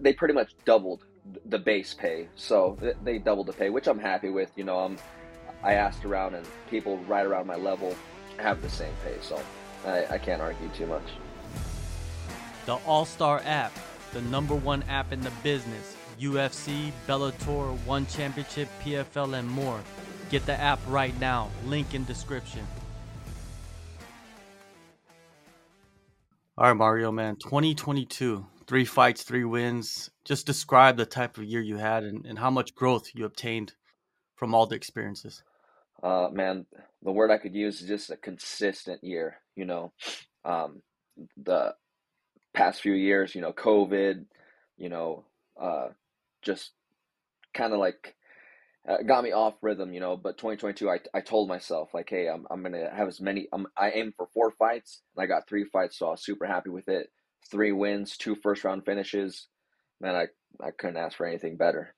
they 0.00 0.12
pretty 0.12 0.34
much 0.34 0.54
doubled 0.64 1.04
the 1.46 1.58
base 1.58 1.94
pay, 1.94 2.28
so 2.34 2.78
they 3.02 3.18
doubled 3.18 3.46
the 3.46 3.52
pay, 3.52 3.70
which 3.70 3.86
I'm 3.86 3.98
happy 3.98 4.30
with. 4.30 4.50
You 4.56 4.64
know, 4.64 4.78
I'm 4.80 4.98
I 5.62 5.74
asked 5.74 6.04
around, 6.04 6.34
and 6.34 6.46
people 6.70 6.98
right 7.08 7.24
around 7.24 7.46
my 7.46 7.56
level 7.56 7.96
have 8.38 8.60
the 8.62 8.68
same 8.68 8.94
pay, 9.04 9.16
so 9.20 9.40
I, 9.86 10.06
I 10.06 10.18
can't 10.18 10.42
argue 10.42 10.68
too 10.76 10.86
much. 10.86 11.04
The 12.66 12.74
All 12.86 13.04
Star 13.04 13.42
app, 13.44 13.72
the 14.12 14.22
number 14.22 14.54
one 14.54 14.82
app 14.84 15.12
in 15.12 15.20
the 15.20 15.32
business. 15.42 15.96
UFC, 16.20 16.92
Bellator, 17.08 17.76
One 17.84 18.06
Championship, 18.06 18.68
PFL, 18.84 19.38
and 19.38 19.48
more. 19.48 19.80
Get 20.30 20.46
the 20.46 20.58
app 20.58 20.78
right 20.88 21.18
now. 21.18 21.50
Link 21.66 21.94
in 21.94 22.04
description. 22.04 22.66
All 26.56 26.68
right, 26.68 26.72
Mario, 26.76 27.10
man. 27.10 27.36
2022, 27.36 28.46
three 28.66 28.84
fights, 28.84 29.22
three 29.22 29.44
wins. 29.44 30.10
Just 30.24 30.46
describe 30.46 30.96
the 30.96 31.06
type 31.06 31.38
of 31.38 31.44
year 31.44 31.60
you 31.60 31.76
had 31.76 32.04
and, 32.04 32.24
and 32.26 32.38
how 32.38 32.50
much 32.50 32.74
growth 32.74 33.10
you 33.14 33.24
obtained 33.24 33.74
from 34.36 34.54
all 34.54 34.66
the 34.66 34.76
experiences. 34.76 35.42
Uh, 36.02 36.28
man, 36.32 36.66
the 37.02 37.12
word 37.12 37.30
I 37.30 37.38
could 37.38 37.54
use 37.54 37.80
is 37.80 37.88
just 37.88 38.10
a 38.10 38.16
consistent 38.16 39.02
year. 39.02 39.36
You 39.56 39.64
know, 39.64 39.92
um, 40.44 40.82
the 41.36 41.74
past 42.52 42.80
few 42.80 42.94
years, 42.94 43.34
you 43.34 43.40
know, 43.40 43.52
COVID, 43.52 44.24
you 44.76 44.88
know, 44.88 45.24
uh, 45.60 45.88
just 46.42 46.72
kind 47.54 47.72
of 47.72 47.78
like 47.78 48.14
uh, 48.88 49.02
got 49.06 49.24
me 49.24 49.32
off 49.32 49.54
rhythm, 49.62 49.92
you 49.92 50.00
know. 50.00 50.16
But 50.16 50.36
2022, 50.36 50.90
I, 50.90 50.98
I 51.14 51.20
told 51.20 51.48
myself 51.48 51.94
like, 51.94 52.10
hey, 52.10 52.28
I'm 52.28 52.46
I'm 52.50 52.62
gonna 52.62 52.90
have 52.94 53.08
as 53.08 53.20
many. 53.20 53.48
I'm, 53.52 53.66
I 53.76 53.90
aim 53.90 54.12
for 54.16 54.26
four 54.34 54.50
fights, 54.50 55.02
and 55.16 55.22
I 55.22 55.26
got 55.26 55.48
three 55.48 55.64
fights, 55.64 55.98
so 55.98 56.08
I 56.08 56.10
was 56.12 56.24
super 56.24 56.46
happy 56.46 56.70
with 56.70 56.88
it. 56.88 57.10
Three 57.50 57.72
wins, 57.72 58.16
two 58.16 58.34
first 58.36 58.64
round 58.64 58.84
finishes. 58.84 59.48
Man, 60.00 60.14
I 60.14 60.26
I 60.64 60.70
couldn't 60.70 60.96
ask 60.96 61.16
for 61.16 61.26
anything 61.26 61.56
better. 61.56 61.94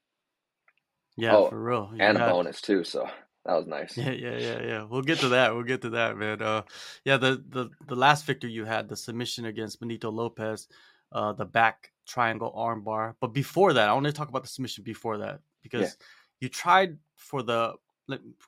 Yeah, 1.16 1.37
oh, 1.37 1.48
for 1.48 1.62
real. 1.62 1.90
You 1.95 2.01
and 2.01 2.18
a 2.18 2.29
bonus 2.29 2.60
too, 2.60 2.84
so 2.84 3.09
that 3.45 3.54
was 3.54 3.66
nice. 3.66 3.96
Yeah, 3.96 4.10
yeah, 4.10 4.37
yeah, 4.37 4.62
yeah. 4.62 4.82
We'll 4.82 5.02
get 5.02 5.20
to 5.20 5.29
that. 5.30 5.54
We'll 5.54 5.65
get 5.65 5.82
to 5.82 5.90
that, 5.90 6.16
man. 6.16 6.43
Uh, 6.43 6.62
yeah, 7.04 7.16
the 7.16 7.43
the 7.48 7.70
the 7.87 7.96
last 7.96 8.26
victory 8.26 8.51
you 8.51 8.65
had, 8.65 8.88
the 8.88 8.96
submission 8.96 9.46
against 9.46 9.80
Benito 9.80 10.10
Lopez, 10.10 10.68
uh, 11.12 11.32
the 11.32 11.45
back 11.45 11.92
triangle 12.07 12.52
armbar. 12.57 13.15
But 13.20 13.29
before 13.29 13.73
that, 13.73 13.88
I 13.88 13.92
want 13.92 14.07
to 14.07 14.13
talk 14.13 14.29
about 14.29 14.42
the 14.42 14.48
submission 14.48 14.85
before 14.85 15.18
that 15.18 15.40
because 15.63 15.82
yeah. 15.82 16.07
you 16.40 16.48
tried 16.48 16.98
for 17.15 17.42
the 17.42 17.74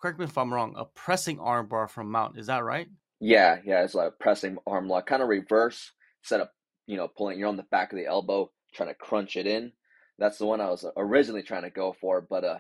correct 0.00 0.18
me 0.18 0.24
if 0.24 0.38
I'm 0.38 0.52
wrong, 0.52 0.74
a 0.76 0.84
pressing 0.84 1.38
armbar 1.38 1.88
from 1.88 2.10
Mount. 2.10 2.38
Is 2.38 2.46
that 2.46 2.64
right? 2.64 2.88
Yeah, 3.20 3.58
yeah. 3.64 3.84
It's 3.84 3.94
like 3.94 4.08
a 4.08 4.12
pressing 4.12 4.58
arm 4.66 4.88
lock, 4.88 5.06
kind 5.06 5.22
of 5.22 5.28
reverse 5.28 5.92
set 6.22 6.40
up. 6.40 6.52
You 6.88 6.96
know, 6.96 7.06
pulling. 7.06 7.38
You're 7.38 7.48
on 7.48 7.56
the 7.56 7.62
back 7.62 7.92
of 7.92 7.98
the 7.98 8.06
elbow, 8.06 8.50
trying 8.74 8.88
to 8.88 8.94
crunch 8.94 9.36
it 9.36 9.46
in. 9.46 9.70
That's 10.18 10.38
the 10.38 10.46
one 10.46 10.60
I 10.60 10.70
was 10.70 10.84
originally 10.96 11.44
trying 11.44 11.62
to 11.62 11.70
go 11.70 11.94
for, 12.00 12.20
but 12.20 12.42
uh, 12.42 12.58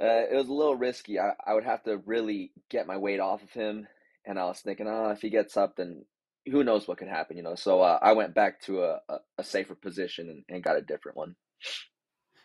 uh 0.00 0.26
it 0.30 0.36
was 0.36 0.48
a 0.48 0.52
little 0.52 0.76
risky. 0.76 1.18
I, 1.18 1.32
I 1.44 1.54
would 1.54 1.64
have 1.64 1.82
to 1.84 1.96
really 2.06 2.52
get 2.70 2.86
my 2.86 2.98
weight 2.98 3.18
off 3.18 3.42
of 3.42 3.50
him, 3.50 3.88
and 4.24 4.38
I 4.38 4.44
was 4.44 4.60
thinking, 4.60 4.86
oh, 4.86 5.10
if 5.10 5.20
he 5.20 5.30
gets 5.30 5.56
up, 5.56 5.74
then 5.76 6.04
who 6.50 6.64
knows 6.64 6.88
what 6.88 6.98
could 6.98 7.08
happen, 7.08 7.36
you 7.36 7.42
know. 7.42 7.54
So 7.54 7.80
uh, 7.80 7.98
I 8.00 8.12
went 8.12 8.34
back 8.34 8.60
to 8.62 8.82
a, 8.82 9.00
a, 9.08 9.16
a 9.38 9.44
safer 9.44 9.74
position 9.74 10.28
and, 10.28 10.44
and, 10.48 10.62
got 10.62 10.76
a 10.76 10.82
different 10.82 11.16
one. 11.16 11.36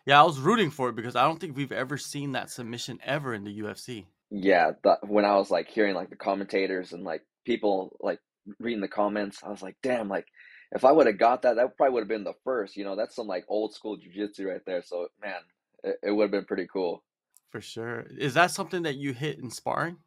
Yeah, 0.05 0.21
I 0.21 0.23
was 0.23 0.39
rooting 0.39 0.69
for 0.69 0.89
it 0.89 0.95
because 0.95 1.15
I 1.15 1.23
don't 1.23 1.39
think 1.39 1.57
we've 1.57 1.71
ever 1.71 1.97
seen 1.97 2.33
that 2.33 2.49
submission 2.49 2.99
ever 3.03 3.33
in 3.33 3.43
the 3.43 3.59
UFC. 3.59 4.05
Yeah, 4.29 4.71
the, 4.83 4.97
when 5.03 5.25
I 5.25 5.35
was 5.35 5.49
like 5.49 5.67
hearing 5.69 5.95
like 5.95 6.09
the 6.09 6.15
commentators 6.15 6.93
and 6.93 7.03
like 7.03 7.23
people 7.45 7.97
like 7.99 8.19
reading 8.59 8.81
the 8.81 8.87
comments, 8.87 9.39
I 9.43 9.49
was 9.49 9.61
like, 9.61 9.77
damn, 9.81 10.07
like 10.07 10.25
if 10.71 10.85
I 10.85 10.91
would 10.91 11.07
have 11.07 11.17
got 11.17 11.41
that, 11.43 11.55
that 11.55 11.77
probably 11.77 11.93
would 11.93 12.01
have 12.01 12.07
been 12.07 12.23
the 12.23 12.33
first. 12.43 12.77
You 12.77 12.83
know, 12.83 12.95
that's 12.95 13.15
some 13.15 13.27
like 13.27 13.45
old 13.47 13.73
school 13.73 13.97
jujitsu 13.97 14.45
right 14.45 14.65
there. 14.65 14.81
So 14.83 15.07
man, 15.21 15.39
it, 15.83 15.99
it 16.03 16.11
would 16.11 16.23
have 16.23 16.31
been 16.31 16.45
pretty 16.45 16.67
cool. 16.71 17.03
For 17.51 17.61
sure. 17.61 18.05
Is 18.17 18.33
that 18.33 18.51
something 18.51 18.83
that 18.83 18.97
you 18.97 19.13
hit 19.13 19.39
in 19.39 19.49
sparring? 19.49 19.97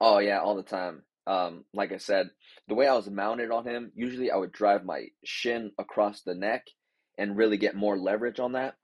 Oh 0.00 0.18
yeah, 0.18 0.40
all 0.40 0.56
the 0.56 0.62
time. 0.62 1.02
Um, 1.26 1.64
like 1.74 1.92
I 1.92 1.98
said, 1.98 2.30
the 2.68 2.74
way 2.74 2.88
I 2.88 2.94
was 2.94 3.08
mounted 3.08 3.50
on 3.50 3.66
him, 3.66 3.92
usually 3.94 4.30
I 4.30 4.36
would 4.36 4.52
drive 4.52 4.84
my 4.84 5.06
shin 5.24 5.72
across 5.78 6.22
the 6.22 6.34
neck 6.34 6.66
and 7.18 7.36
really 7.36 7.58
get 7.58 7.76
more 7.76 7.98
leverage 7.98 8.40
on 8.40 8.52
that. 8.52 8.76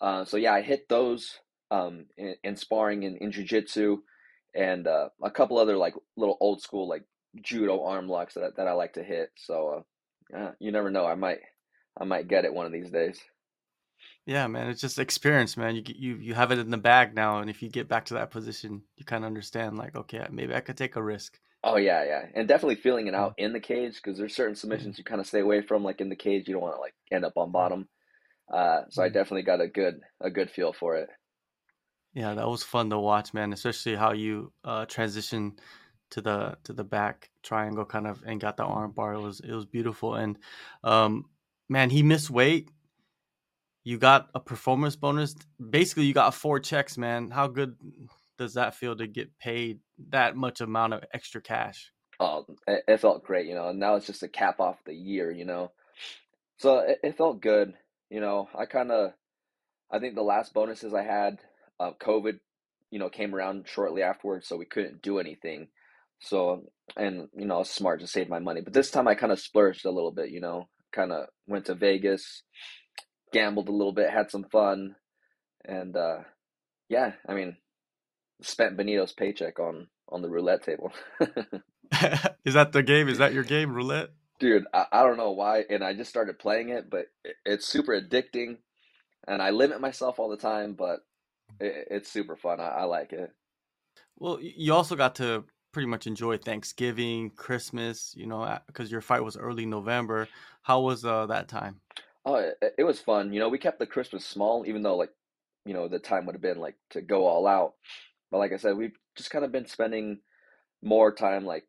Uh, 0.00 0.24
so 0.24 0.36
yeah, 0.36 0.52
I 0.52 0.62
hit 0.62 0.88
those 0.88 1.38
um, 1.70 2.06
in, 2.18 2.34
in 2.42 2.56
sparring 2.56 3.04
in, 3.04 3.16
in 3.18 3.30
jiu-jitsu 3.30 3.98
and 4.54 4.86
uh, 4.86 5.08
a 5.22 5.30
couple 5.30 5.58
other 5.58 5.76
like 5.76 5.94
little 6.16 6.36
old 6.40 6.60
school 6.60 6.88
like 6.88 7.04
judo 7.40 7.84
arm 7.84 8.08
locks 8.08 8.34
that 8.34 8.44
I, 8.44 8.48
that 8.56 8.68
I 8.68 8.72
like 8.72 8.94
to 8.94 9.04
hit. 9.04 9.30
So 9.36 9.68
uh, 9.68 9.82
uh, 10.36 10.52
you 10.58 10.72
never 10.72 10.90
know, 10.90 11.06
I 11.06 11.14
might 11.14 11.40
I 11.98 12.04
might 12.04 12.28
get 12.28 12.44
it 12.44 12.54
one 12.54 12.66
of 12.66 12.72
these 12.72 12.90
days. 12.90 13.20
Yeah, 14.26 14.46
man, 14.46 14.68
it's 14.68 14.80
just 14.80 14.98
experience, 14.98 15.56
man. 15.56 15.76
You 15.76 15.82
you 15.86 16.16
you 16.16 16.34
have 16.34 16.52
it 16.52 16.58
in 16.58 16.70
the 16.70 16.76
bag 16.78 17.14
now, 17.14 17.38
and 17.38 17.50
if 17.50 17.62
you 17.62 17.68
get 17.68 17.88
back 17.88 18.04
to 18.06 18.14
that 18.14 18.30
position, 18.30 18.82
you 18.96 19.04
kind 19.04 19.24
of 19.24 19.28
understand, 19.28 19.76
like, 19.78 19.96
okay, 19.96 20.26
maybe 20.30 20.54
I 20.54 20.60
could 20.60 20.76
take 20.76 20.96
a 20.96 21.02
risk. 21.02 21.38
Oh 21.64 21.76
yeah, 21.76 22.04
yeah, 22.04 22.26
and 22.34 22.48
definitely 22.48 22.76
feeling 22.76 23.06
it 23.06 23.14
out 23.14 23.34
in 23.38 23.52
the 23.52 23.60
cage 23.60 23.96
because 23.96 24.18
there's 24.18 24.34
certain 24.34 24.56
submissions 24.56 24.98
you 24.98 25.04
kind 25.04 25.20
of 25.20 25.26
stay 25.26 25.40
away 25.40 25.62
from, 25.62 25.84
like 25.84 26.00
in 26.00 26.08
the 26.08 26.16
cage. 26.16 26.48
You 26.48 26.54
don't 26.54 26.62
want 26.62 26.76
to 26.76 26.80
like 26.80 26.94
end 27.12 27.24
up 27.24 27.36
on 27.36 27.52
bottom. 27.52 27.88
Uh, 28.52 28.82
so 28.90 29.02
I 29.02 29.08
definitely 29.08 29.42
got 29.42 29.60
a 29.60 29.68
good 29.68 30.00
a 30.20 30.30
good 30.30 30.50
feel 30.50 30.72
for 30.72 30.96
it. 30.96 31.08
Yeah, 32.14 32.34
that 32.34 32.48
was 32.48 32.62
fun 32.62 32.90
to 32.90 32.98
watch, 32.98 33.32
man. 33.32 33.52
Especially 33.52 33.94
how 33.94 34.12
you 34.12 34.52
uh, 34.64 34.86
transition 34.86 35.56
to 36.12 36.20
the 36.20 36.56
to 36.64 36.72
the 36.72 36.84
back 36.84 37.30
triangle, 37.42 37.84
kind 37.84 38.06
of, 38.06 38.22
and 38.24 38.40
got 38.40 38.56
the 38.56 38.64
arm 38.64 38.92
bar. 38.92 39.14
It 39.14 39.20
was 39.20 39.40
it 39.40 39.52
was 39.52 39.66
beautiful, 39.66 40.14
and 40.14 40.38
um, 40.84 41.26
man, 41.68 41.90
he 41.90 42.02
missed 42.02 42.30
weight. 42.30 42.70
You 43.84 43.98
got 43.98 44.30
a 44.34 44.40
performance 44.40 44.94
bonus. 44.94 45.34
Basically, 45.70 46.04
you 46.04 46.14
got 46.14 46.34
four 46.34 46.60
checks, 46.60 46.96
man. 46.96 47.30
How 47.30 47.48
good 47.48 47.76
does 48.38 48.54
that 48.54 48.74
feel 48.74 48.94
to 48.96 49.06
get 49.06 49.36
paid 49.38 49.80
that 50.10 50.36
much 50.36 50.60
amount 50.60 50.94
of 50.94 51.04
extra 51.12 51.40
cash? 51.40 51.92
Oh, 52.20 52.46
it, 52.68 52.84
it 52.86 53.00
felt 53.00 53.24
great, 53.24 53.46
you 53.46 53.54
know. 53.54 53.68
And 53.68 53.80
now 53.80 53.96
it's 53.96 54.06
just 54.06 54.22
a 54.22 54.28
cap 54.28 54.60
off 54.60 54.84
the 54.84 54.94
year, 54.94 55.30
you 55.30 55.44
know. 55.44 55.72
So 56.58 56.78
it, 56.78 57.00
it 57.02 57.16
felt 57.16 57.40
good, 57.40 57.74
you 58.10 58.20
know. 58.20 58.48
I 58.56 58.66
kind 58.66 58.92
of, 58.92 59.12
I 59.90 59.98
think 59.98 60.14
the 60.14 60.22
last 60.22 60.54
bonuses 60.54 60.94
I 60.94 61.02
had, 61.02 61.38
uh, 61.80 61.92
COVID, 62.00 62.38
you 62.90 62.98
know, 62.98 63.08
came 63.08 63.34
around 63.34 63.66
shortly 63.66 64.02
afterwards, 64.02 64.46
so 64.46 64.56
we 64.56 64.66
couldn't 64.66 65.02
do 65.02 65.18
anything. 65.18 65.68
So, 66.22 66.62
and 66.96 67.28
you 67.36 67.44
know, 67.44 67.56
I 67.56 67.58
was 67.58 67.70
smart 67.70 68.00
to 68.00 68.06
save 68.06 68.28
my 68.28 68.38
money. 68.38 68.60
But 68.60 68.72
this 68.72 68.90
time 68.90 69.08
I 69.08 69.14
kind 69.14 69.32
of 69.32 69.40
splurged 69.40 69.84
a 69.84 69.90
little 69.90 70.12
bit, 70.12 70.30
you 70.30 70.40
know. 70.40 70.68
Kind 70.92 71.12
of 71.12 71.26
went 71.46 71.66
to 71.66 71.74
Vegas, 71.74 72.42
gambled 73.32 73.68
a 73.68 73.72
little 73.72 73.94
bit, 73.94 74.10
had 74.10 74.30
some 74.30 74.44
fun, 74.52 74.94
and 75.64 75.96
uh, 75.96 76.18
yeah, 76.88 77.12
I 77.26 77.34
mean, 77.34 77.56
spent 78.42 78.76
Benito's 78.76 79.12
paycheck 79.12 79.58
on 79.58 79.88
on 80.10 80.22
the 80.22 80.28
roulette 80.28 80.62
table. 80.62 80.92
Is 82.44 82.54
that 82.54 82.72
the 82.72 82.82
game? 82.82 83.08
Is 83.08 83.18
that 83.18 83.32
your 83.32 83.44
game, 83.44 83.74
roulette? 83.74 84.10
Dude, 84.38 84.64
I, 84.74 84.86
I 84.92 85.02
don't 85.02 85.16
know 85.16 85.32
why, 85.32 85.64
and 85.70 85.82
I 85.82 85.94
just 85.94 86.10
started 86.10 86.38
playing 86.38 86.70
it, 86.70 86.90
but 86.90 87.06
it, 87.24 87.36
it's 87.44 87.66
super 87.66 87.98
addicting, 88.00 88.58
and 89.26 89.40
I 89.40 89.50
limit 89.50 89.80
myself 89.80 90.18
all 90.18 90.28
the 90.28 90.36
time, 90.36 90.74
but 90.74 91.00
it, 91.60 91.88
it's 91.90 92.12
super 92.12 92.36
fun. 92.36 92.60
I, 92.60 92.68
I 92.68 92.84
like 92.84 93.12
it. 93.12 93.30
Well, 94.18 94.38
you 94.40 94.72
also 94.74 94.94
got 94.94 95.16
to 95.16 95.44
pretty 95.72 95.88
much 95.88 96.06
enjoy 96.06 96.36
Thanksgiving, 96.36 97.30
Christmas, 97.30 98.14
you 98.16 98.26
know, 98.26 98.58
because 98.66 98.92
your 98.92 99.00
fight 99.00 99.24
was 99.24 99.36
early 99.36 99.66
November. 99.66 100.28
How 100.62 100.80
was 100.80 101.04
uh, 101.04 101.26
that 101.26 101.48
time? 101.48 101.80
Oh, 102.24 102.36
it, 102.36 102.74
it 102.78 102.84
was 102.84 103.00
fun. 103.00 103.32
You 103.32 103.40
know, 103.40 103.48
we 103.48 103.58
kept 103.58 103.78
the 103.78 103.86
Christmas 103.86 104.24
small, 104.24 104.64
even 104.66 104.82
though 104.82 104.96
like, 104.96 105.10
you 105.64 105.74
know, 105.74 105.88
the 105.88 105.98
time 105.98 106.26
would 106.26 106.34
have 106.34 106.42
been 106.42 106.58
like 106.58 106.76
to 106.90 107.00
go 107.00 107.26
all 107.26 107.46
out. 107.46 107.74
But 108.30 108.38
like 108.38 108.52
I 108.52 108.58
said, 108.58 108.76
we've 108.76 108.96
just 109.16 109.30
kind 109.30 109.44
of 109.44 109.52
been 109.52 109.66
spending 109.66 110.20
more 110.82 111.12
time 111.12 111.44
like 111.44 111.64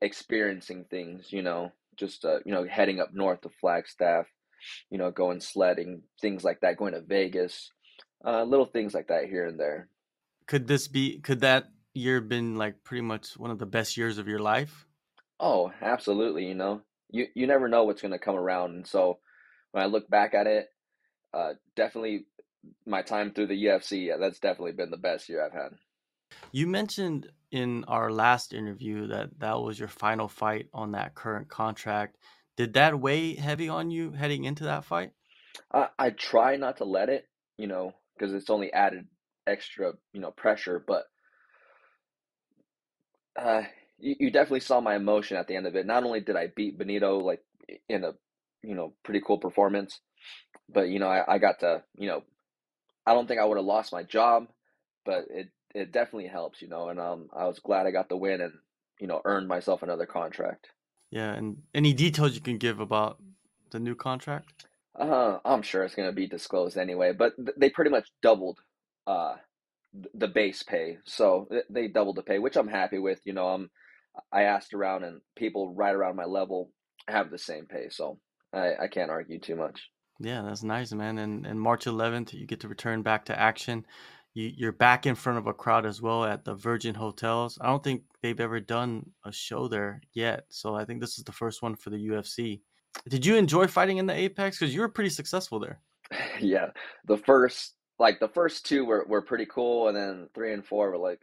experiencing 0.00 0.84
things, 0.90 1.32
you 1.32 1.42
know, 1.42 1.72
just 1.96 2.24
uh, 2.24 2.38
you 2.44 2.52
know, 2.52 2.64
heading 2.64 3.00
up 3.00 3.14
north 3.14 3.42
to 3.42 3.50
Flagstaff, 3.60 4.26
you 4.90 4.98
know, 4.98 5.10
going 5.10 5.40
sledding, 5.40 6.02
things 6.20 6.44
like 6.44 6.60
that, 6.60 6.76
going 6.76 6.94
to 6.94 7.00
Vegas, 7.00 7.70
uh, 8.24 8.42
little 8.42 8.66
things 8.66 8.94
like 8.94 9.08
that 9.08 9.26
here 9.26 9.46
and 9.46 9.58
there. 9.58 9.88
Could 10.46 10.66
this 10.66 10.88
be? 10.88 11.18
Could 11.20 11.40
that 11.40 11.68
year 11.98 12.20
been 12.20 12.56
like 12.56 12.82
pretty 12.84 13.02
much 13.02 13.36
one 13.36 13.50
of 13.50 13.58
the 13.58 13.66
best 13.66 13.96
years 13.96 14.18
of 14.18 14.28
your 14.28 14.38
life? 14.38 14.86
Oh, 15.40 15.72
absolutely. 15.80 16.46
You 16.46 16.54
know, 16.54 16.82
you 17.10 17.26
you 17.34 17.46
never 17.46 17.68
know 17.68 17.84
what's 17.84 18.02
going 18.02 18.12
to 18.12 18.18
come 18.18 18.36
around, 18.36 18.74
and 18.74 18.86
so 18.86 19.18
when 19.72 19.82
I 19.82 19.86
look 19.86 20.08
back 20.08 20.34
at 20.34 20.46
it, 20.46 20.68
uh, 21.34 21.54
definitely 21.76 22.26
my 22.86 23.02
time 23.02 23.32
through 23.32 23.46
the 23.46 23.64
UFC, 23.64 24.06
yeah, 24.06 24.16
that's 24.18 24.40
definitely 24.40 24.72
been 24.72 24.90
the 24.90 24.96
best 24.96 25.28
year 25.28 25.44
I've 25.44 25.52
had. 25.52 25.70
You 26.52 26.66
mentioned 26.66 27.30
in 27.50 27.84
our 27.84 28.10
last 28.10 28.52
interview 28.52 29.06
that 29.08 29.38
that 29.38 29.60
was 29.60 29.78
your 29.78 29.88
final 29.88 30.28
fight 30.28 30.68
on 30.74 30.92
that 30.92 31.14
current 31.14 31.48
contract. 31.48 32.16
Did 32.56 32.74
that 32.74 32.98
weigh 32.98 33.34
heavy 33.34 33.68
on 33.68 33.90
you 33.90 34.12
heading 34.12 34.44
into 34.44 34.64
that 34.64 34.84
fight? 34.84 35.12
I, 35.72 35.88
I 35.98 36.10
try 36.10 36.56
not 36.56 36.78
to 36.78 36.84
let 36.84 37.08
it, 37.08 37.28
you 37.56 37.66
know, 37.66 37.92
because 38.14 38.34
it's 38.34 38.50
only 38.50 38.72
added 38.72 39.06
extra, 39.46 39.92
you 40.12 40.20
know, 40.20 40.30
pressure. 40.30 40.82
But 40.84 41.04
uh, 43.38 43.62
you, 43.98 44.16
you 44.20 44.30
definitely 44.30 44.60
saw 44.60 44.80
my 44.80 44.96
emotion 44.96 45.36
at 45.36 45.48
the 45.48 45.56
end 45.56 45.66
of 45.66 45.76
it. 45.76 45.86
Not 45.86 46.04
only 46.04 46.20
did 46.20 46.36
I 46.36 46.48
beat 46.48 46.78
Benito 46.78 47.18
like 47.18 47.42
in 47.88 48.04
a, 48.04 48.12
you 48.62 48.74
know, 48.74 48.94
pretty 49.04 49.20
cool 49.24 49.38
performance, 49.38 50.00
but 50.68 50.88
you 50.88 50.98
know, 50.98 51.08
I, 51.08 51.34
I 51.34 51.38
got 51.38 51.60
to, 51.60 51.82
you 51.96 52.08
know, 52.08 52.22
I 53.06 53.14
don't 53.14 53.26
think 53.26 53.40
I 53.40 53.44
would 53.44 53.56
have 53.56 53.64
lost 53.66 53.92
my 53.92 54.02
job, 54.02 54.48
but 55.04 55.26
it 55.30 55.48
it 55.74 55.92
definitely 55.92 56.28
helps, 56.28 56.62
you 56.62 56.68
know, 56.68 56.88
and 56.88 57.00
um, 57.00 57.28
I 57.34 57.46
was 57.46 57.58
glad 57.58 57.86
I 57.86 57.90
got 57.90 58.08
the 58.08 58.16
win 58.16 58.40
and 58.40 58.54
you 59.00 59.06
know 59.06 59.20
earned 59.24 59.48
myself 59.48 59.82
another 59.82 60.06
contract. 60.06 60.68
Yeah, 61.10 61.32
and 61.32 61.62
any 61.74 61.94
details 61.94 62.34
you 62.34 62.40
can 62.40 62.58
give 62.58 62.80
about 62.80 63.18
the 63.70 63.78
new 63.78 63.94
contract? 63.94 64.66
Uh, 64.98 65.38
I'm 65.44 65.62
sure 65.62 65.84
it's 65.84 65.94
going 65.94 66.08
to 66.08 66.14
be 66.14 66.26
disclosed 66.26 66.76
anyway, 66.76 67.12
but 67.12 67.36
th- 67.36 67.56
they 67.56 67.70
pretty 67.70 67.90
much 67.90 68.08
doubled 68.20 68.58
uh, 69.06 69.36
the 70.14 70.28
base 70.28 70.62
pay, 70.62 70.98
so 71.04 71.48
they 71.70 71.88
doubled 71.88 72.16
the 72.16 72.22
pay, 72.22 72.38
which 72.38 72.56
I'm 72.56 72.68
happy 72.68 72.98
with. 72.98 73.20
You 73.24 73.32
know, 73.32 73.48
I'm 73.48 73.70
I 74.32 74.42
asked 74.42 74.74
around, 74.74 75.04
and 75.04 75.20
people 75.36 75.74
right 75.74 75.94
around 75.94 76.16
my 76.16 76.24
level 76.24 76.70
have 77.08 77.30
the 77.30 77.38
same 77.38 77.66
pay, 77.66 77.88
so 77.90 78.18
I, 78.52 78.74
I 78.82 78.86
can't 78.88 79.10
argue 79.10 79.38
too 79.38 79.56
much. 79.56 79.80
Yeah, 80.20 80.42
that's 80.42 80.62
nice, 80.62 80.92
man. 80.92 81.18
And 81.18 81.46
and 81.46 81.60
March 81.60 81.84
11th, 81.84 82.32
you 82.32 82.46
get 82.46 82.60
to 82.60 82.68
return 82.68 83.02
back 83.02 83.24
to 83.26 83.38
action. 83.38 83.86
You, 84.34 84.52
you're 84.54 84.72
back 84.72 85.06
in 85.06 85.14
front 85.14 85.38
of 85.38 85.46
a 85.46 85.54
crowd 85.54 85.86
as 85.86 86.02
well 86.02 86.24
at 86.24 86.44
the 86.44 86.54
Virgin 86.54 86.94
Hotels. 86.94 87.58
I 87.60 87.66
don't 87.66 87.82
think 87.82 88.02
they've 88.22 88.38
ever 88.38 88.60
done 88.60 89.10
a 89.24 89.32
show 89.32 89.68
there 89.68 90.02
yet, 90.12 90.44
so 90.48 90.74
I 90.74 90.84
think 90.84 91.00
this 91.00 91.18
is 91.18 91.24
the 91.24 91.32
first 91.32 91.62
one 91.62 91.76
for 91.76 91.90
the 91.90 92.08
UFC. 92.08 92.60
Did 93.08 93.24
you 93.24 93.36
enjoy 93.36 93.66
fighting 93.66 93.98
in 93.98 94.06
the 94.06 94.14
Apex? 94.14 94.58
Because 94.58 94.74
you 94.74 94.80
were 94.80 94.88
pretty 94.88 95.10
successful 95.10 95.58
there. 95.58 95.80
yeah, 96.40 96.68
the 97.06 97.16
first 97.16 97.74
like 97.98 98.20
the 98.20 98.28
first 98.28 98.66
two 98.66 98.84
were, 98.84 99.04
were 99.08 99.22
pretty 99.22 99.46
cool, 99.46 99.88
and 99.88 99.96
then 99.96 100.28
three 100.34 100.52
and 100.52 100.64
four 100.64 100.90
were 100.90 100.98
like, 100.98 101.20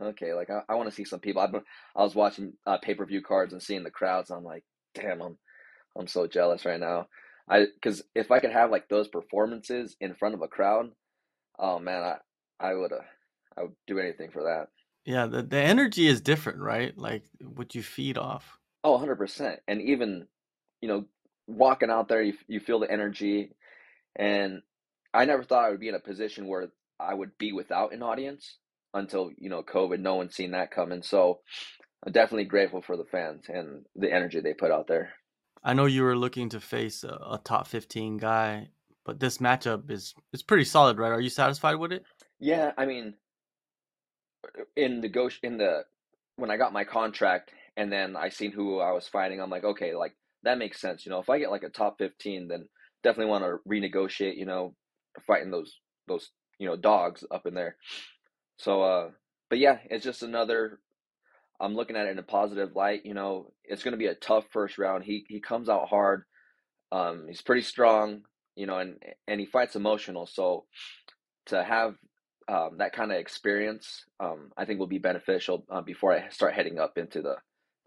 okay, 0.00 0.34
like 0.34 0.50
I, 0.50 0.60
I 0.68 0.74
want 0.74 0.88
to 0.88 0.94
see 0.94 1.04
some 1.04 1.20
people. 1.20 1.42
I've 1.42 1.52
been, 1.52 1.62
I 1.96 2.02
was 2.02 2.14
watching 2.14 2.54
uh, 2.66 2.78
pay 2.78 2.94
per 2.94 3.06
view 3.06 3.22
cards 3.22 3.52
and 3.52 3.62
seeing 3.62 3.84
the 3.84 3.90
crowds. 3.90 4.30
I'm 4.30 4.44
like, 4.44 4.64
damn, 4.94 5.22
I'm 5.22 5.38
I'm 5.98 6.06
so 6.06 6.26
jealous 6.26 6.64
right 6.64 6.80
now. 6.80 7.08
I 7.48 7.66
because 7.74 8.02
if 8.14 8.30
I 8.30 8.40
could 8.40 8.52
have 8.52 8.70
like 8.70 8.88
those 8.88 9.08
performances 9.08 9.96
in 10.00 10.14
front 10.14 10.34
of 10.34 10.42
a 10.42 10.48
crowd, 10.48 10.90
oh 11.58 11.78
man, 11.78 12.02
I 12.02 12.16
I 12.60 12.74
would 12.74 12.92
uh, 12.92 13.04
I 13.56 13.62
would 13.62 13.76
do 13.86 13.98
anything 13.98 14.30
for 14.30 14.44
that. 14.44 14.68
Yeah, 15.04 15.26
the 15.26 15.42
the 15.42 15.58
energy 15.60 16.06
is 16.06 16.20
different, 16.20 16.60
right? 16.60 16.96
Like 16.96 17.24
what 17.40 17.74
you 17.74 17.82
feed 17.82 18.18
off. 18.18 18.58
Oh, 18.82 18.98
100%. 18.98 19.56
And 19.66 19.80
even, 19.80 20.26
you 20.82 20.88
know, 20.88 21.06
walking 21.46 21.90
out 21.90 22.08
there, 22.08 22.22
you 22.22 22.34
you 22.48 22.60
feel 22.60 22.80
the 22.80 22.90
energy. 22.90 23.52
And 24.16 24.62
I 25.14 25.24
never 25.24 25.44
thought 25.44 25.64
I 25.64 25.70
would 25.70 25.80
be 25.80 25.88
in 25.88 25.94
a 25.94 26.00
position 26.00 26.48
where 26.48 26.68
I 26.98 27.14
would 27.14 27.38
be 27.38 27.52
without 27.52 27.92
an 27.94 28.02
audience 28.02 28.58
until, 28.92 29.30
you 29.38 29.48
know, 29.48 29.62
COVID. 29.62 30.00
No 30.00 30.16
one's 30.16 30.34
seen 30.34 30.50
that 30.50 30.70
coming. 30.70 31.02
So 31.02 31.40
I'm 32.04 32.12
definitely 32.12 32.44
grateful 32.44 32.82
for 32.82 32.96
the 32.96 33.04
fans 33.04 33.44
and 33.48 33.86
the 33.94 34.12
energy 34.12 34.40
they 34.40 34.54
put 34.54 34.72
out 34.72 34.88
there. 34.88 35.12
I 35.62 35.72
know 35.72 35.86
you 35.86 36.02
were 36.02 36.16
looking 36.16 36.50
to 36.50 36.60
face 36.60 37.04
a, 37.04 37.18
a 37.30 37.40
top 37.42 37.68
15 37.68 38.18
guy, 38.18 38.68
but 39.06 39.20
this 39.20 39.38
matchup 39.38 39.90
is 39.90 40.14
is 40.32 40.42
pretty 40.42 40.64
solid, 40.64 40.98
right? 40.98 41.12
Are 41.12 41.20
you 41.20 41.30
satisfied 41.30 41.76
with 41.76 41.92
it? 41.92 42.04
Yeah, 42.38 42.72
I 42.76 42.84
mean, 42.84 43.14
in 44.76 45.00
the 45.00 45.08
go 45.08 45.30
in 45.42 45.56
the 45.56 45.84
when 46.36 46.50
I 46.50 46.58
got 46.58 46.72
my 46.72 46.84
contract 46.84 47.52
and 47.76 47.90
then 47.90 48.16
I 48.16 48.28
seen 48.28 48.52
who 48.52 48.80
I 48.80 48.92
was 48.92 49.08
fighting, 49.08 49.40
I'm 49.40 49.50
like, 49.50 49.64
okay, 49.64 49.94
like 49.94 50.14
that 50.42 50.58
makes 50.58 50.80
sense. 50.80 51.06
You 51.06 51.10
know, 51.10 51.20
if 51.20 51.30
I 51.30 51.38
get 51.38 51.50
like 51.50 51.62
a 51.62 51.70
top 51.70 51.96
15, 51.98 52.48
then 52.48 52.68
definitely 53.02 53.30
want 53.30 53.44
to 53.44 53.68
renegotiate, 53.68 54.36
you 54.36 54.44
know, 54.46 54.74
fighting 55.26 55.50
those 55.50 55.80
those, 56.06 56.30
you 56.58 56.66
know, 56.66 56.76
dogs 56.76 57.24
up 57.30 57.46
in 57.46 57.54
there. 57.54 57.76
So 58.58 58.82
uh 58.82 59.10
but 59.50 59.58
yeah, 59.58 59.78
it's 59.90 60.04
just 60.04 60.22
another 60.22 60.80
I'm 61.60 61.74
looking 61.74 61.96
at 61.96 62.06
it 62.06 62.10
in 62.10 62.18
a 62.18 62.24
positive 62.24 62.74
light, 62.74 63.06
you 63.06 63.14
know, 63.14 63.52
it's 63.64 63.84
going 63.84 63.92
to 63.92 63.98
be 63.98 64.06
a 64.06 64.14
tough 64.14 64.44
first 64.50 64.78
round. 64.78 65.04
He 65.04 65.24
he 65.28 65.40
comes 65.40 65.68
out 65.68 65.88
hard. 65.88 66.24
Um 66.92 67.26
he's 67.28 67.42
pretty 67.42 67.62
strong, 67.62 68.22
you 68.56 68.66
know, 68.66 68.78
and 68.78 69.02
and 69.28 69.40
he 69.40 69.46
fights 69.46 69.76
emotional. 69.76 70.26
So 70.26 70.66
to 71.46 71.62
have 71.62 71.94
um, 72.48 72.78
that 72.78 72.92
kind 72.92 73.10
of 73.10 73.18
experience, 73.18 74.04
um, 74.20 74.50
I 74.56 74.64
think 74.64 74.78
will 74.78 74.86
be 74.86 74.98
beneficial 74.98 75.64
uh, 75.70 75.80
before 75.80 76.12
I 76.12 76.28
start 76.28 76.54
heading 76.54 76.78
up 76.78 76.98
into 76.98 77.22
the 77.22 77.36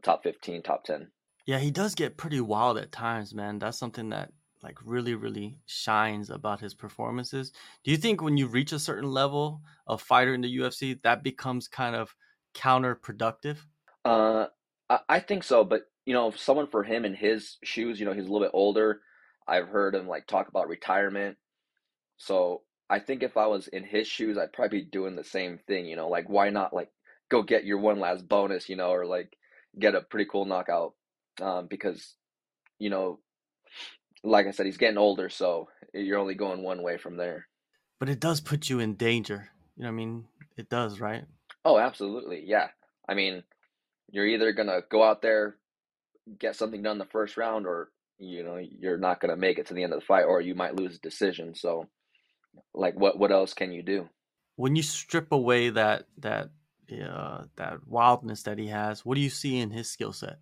top 0.04 0.24
15, 0.24 0.64
top 0.64 0.84
10. 0.84 1.12
Yeah, 1.46 1.60
he 1.60 1.72
does 1.72 1.96
get 1.96 2.18
pretty 2.18 2.42
wild 2.42 2.78
at 2.78 2.92
times, 2.92 3.34
man. 3.34 3.60
That's 3.60 3.78
something 3.78 4.10
that 4.10 4.32
like 4.68 4.80
really, 4.84 5.16
really 5.16 5.58
shines 5.66 6.30
about 6.30 6.60
his 6.60 6.74
performances. 6.74 7.54
Do 7.86 7.92
you 7.92 7.96
think 7.96 8.22
when 8.22 8.36
you 8.36 8.48
reach 8.48 8.74
a 8.74 8.80
certain 8.80 9.10
level 9.10 9.62
of 9.88 10.02
fighter 10.02 10.34
in 10.34 10.42
the 10.42 10.58
UFC, 10.58 11.02
that 11.04 11.24
becomes 11.24 11.70
kind 11.70 11.96
of 11.96 12.14
counterproductive? 12.54 13.60
Uh, 14.04 14.48
I, 15.08 15.22
think 15.22 15.46
so, 15.46 15.64
but 15.64 15.84
you 16.06 16.14
know, 16.14 16.32
someone 16.32 16.68
for 16.68 16.84
him 16.84 17.06
in 17.06 17.14
his 17.14 17.56
shoes, 17.64 17.98
you 17.98 18.06
know, 18.06 18.12
he's 18.12 18.28
a 18.28 18.32
little 18.32 18.46
bit 18.46 18.52
older. 18.54 19.00
I've 19.48 19.70
heard 19.70 19.96
him 19.96 20.06
like 20.06 20.28
talk 20.28 20.50
about 20.50 20.68
retirement. 20.68 21.38
So 22.18 22.64
I 22.90 23.00
think 23.00 23.24
if 23.24 23.38
I 23.38 23.48
was 23.48 23.70
in 23.70 23.86
his 23.86 24.06
shoes, 24.06 24.38
I'd 24.38 24.52
probably 24.52 24.80
be 24.80 24.90
doing 24.92 25.16
the 25.16 25.24
same 25.24 25.60
thing, 25.66 25.86
you 25.86 25.96
know, 25.96 26.10
like 26.10 26.28
why 26.28 26.50
not 26.50 26.74
like 26.74 26.90
go 27.32 27.42
get 27.42 27.64
your 27.64 27.78
one 27.78 28.02
last 28.02 28.28
bonus, 28.28 28.68
you 28.68 28.76
know, 28.76 28.90
or 28.90 29.06
like 29.06 29.32
get 29.80 29.96
a 29.96 30.02
pretty 30.02 30.30
cool 30.30 30.44
knockout. 30.44 30.94
Um, 31.42 31.68
because, 31.68 32.16
you 32.80 32.90
know, 32.90 33.20
like 34.24 34.48
I 34.48 34.52
said, 34.52 34.66
he's 34.66 34.78
getting 34.78 34.98
older, 34.98 35.30
so 35.30 35.70
you're 35.94 36.20
only 36.20 36.36
going 36.36 36.64
one 36.64 36.82
way 36.82 36.98
from 36.98 37.18
there. 37.18 37.48
But 38.00 38.10
it 38.10 38.20
does 38.20 38.42
put 38.42 38.70
you 38.70 38.80
in 38.80 38.96
danger. 38.96 39.50
You 39.76 39.84
know 39.84 39.90
what 39.90 39.94
I 39.94 39.96
mean? 39.96 40.26
It 40.58 40.70
does, 40.70 41.00
right? 41.00 41.24
Oh, 41.66 41.78
absolutely. 41.78 42.44
Yeah. 42.46 42.68
I 43.08 43.14
mean, 43.14 43.44
you're 44.10 44.26
either 44.26 44.52
gonna 44.54 44.82
go 44.90 45.04
out 45.04 45.22
there, 45.22 45.58
get 46.40 46.56
something 46.56 46.82
done 46.82 46.98
the 46.98 47.06
first 47.06 47.38
round, 47.38 47.66
or 47.66 47.90
you 48.20 48.44
know, 48.44 48.58
you're 48.58 48.98
not 48.98 49.20
gonna 49.20 49.36
make 49.36 49.60
it 49.60 49.68
to 49.68 49.74
the 49.74 49.84
end 49.84 49.94
of 49.94 50.00
the 50.00 50.06
fight, 50.06 50.26
or 50.26 50.42
you 50.42 50.56
might 50.56 50.76
lose 50.76 50.96
a 50.96 51.00
decision. 51.00 51.56
So 51.56 51.88
like 52.74 53.00
what 53.00 53.18
what 53.18 53.32
else 53.32 53.54
can 53.54 53.72
you 53.72 53.84
do? 53.84 54.10
When 54.56 54.76
you 54.76 54.84
strip 54.84 55.32
away 55.32 55.70
that 55.70 56.06
that 56.20 56.50
uh, 56.92 57.44
that 57.58 57.88
wildness 57.88 58.44
that 58.44 58.58
he 58.58 58.68
has, 58.68 59.06
what 59.06 59.16
do 59.16 59.22
you 59.22 59.30
see 59.30 59.60
in 59.60 59.70
his 59.70 59.90
skill 59.90 60.14
set? 60.14 60.40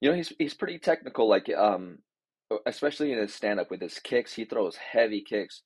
You 0.00 0.10
know, 0.10 0.16
he's 0.16 0.32
he's 0.38 0.54
pretty 0.54 0.78
technical. 0.78 1.28
Like 1.28 1.50
um, 1.56 1.98
especially 2.66 3.12
in 3.12 3.18
his 3.18 3.34
stand 3.34 3.60
up 3.60 3.70
with 3.70 3.80
his 3.80 3.98
kicks, 3.98 4.34
he 4.34 4.44
throws 4.44 4.76
heavy 4.76 5.22
kicks, 5.22 5.62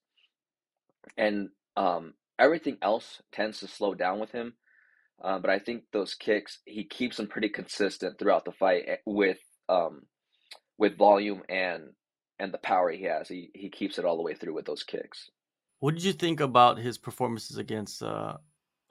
and 1.17 1.51
um, 1.77 2.15
everything 2.39 2.79
else 2.83 3.23
tends 3.33 3.61
to 3.61 3.69
slow 3.69 3.95
down 3.95 4.19
with 4.19 4.33
him. 4.33 4.55
Uh, 5.23 5.39
but 5.39 5.51
I 5.51 5.59
think 5.59 5.85
those 5.93 6.15
kicks, 6.15 6.59
he 6.65 6.85
keeps 6.85 7.17
them 7.17 7.29
pretty 7.29 7.49
consistent 7.49 8.19
throughout 8.19 8.45
the 8.45 8.53
fight 8.53 8.85
eh, 8.89 8.97
with 9.07 9.39
um, 9.69 10.03
with 10.79 10.99
volume 10.99 11.43
and 11.49 11.91
and 12.39 12.53
the 12.53 12.59
power 12.59 12.91
he 12.91 13.05
has. 13.05 13.29
He 13.29 13.51
he 13.55 13.71
keeps 13.71 13.99
it 13.99 14.05
all 14.05 14.17
the 14.17 14.23
way 14.23 14.35
through 14.35 14.55
with 14.55 14.67
those 14.67 14.83
kicks. 14.83 15.31
What 15.79 15.95
did 15.95 16.05
you 16.05 16.13
think 16.13 16.41
about 16.41 16.79
his 16.79 16.99
performances 16.99 17.57
against 17.59 18.03
uh, 18.03 18.37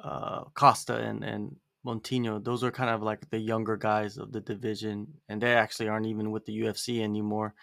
uh, 0.02 0.44
Costa 0.54 0.96
and 0.96 1.24
and 1.24 1.56
Moutinho? 1.86 2.42
Those 2.42 2.64
are 2.64 2.72
kind 2.72 2.90
of 2.90 3.02
like 3.02 3.30
the 3.30 3.40
younger 3.40 3.76
guys 3.76 4.18
of 4.18 4.32
the 4.32 4.42
division, 4.42 5.08
and 5.28 5.42
they 5.42 5.54
actually 5.54 5.90
aren't 5.90 6.08
even 6.08 6.32
with 6.32 6.46
the 6.46 6.62
UFC 6.62 7.02
anymore. 7.02 7.54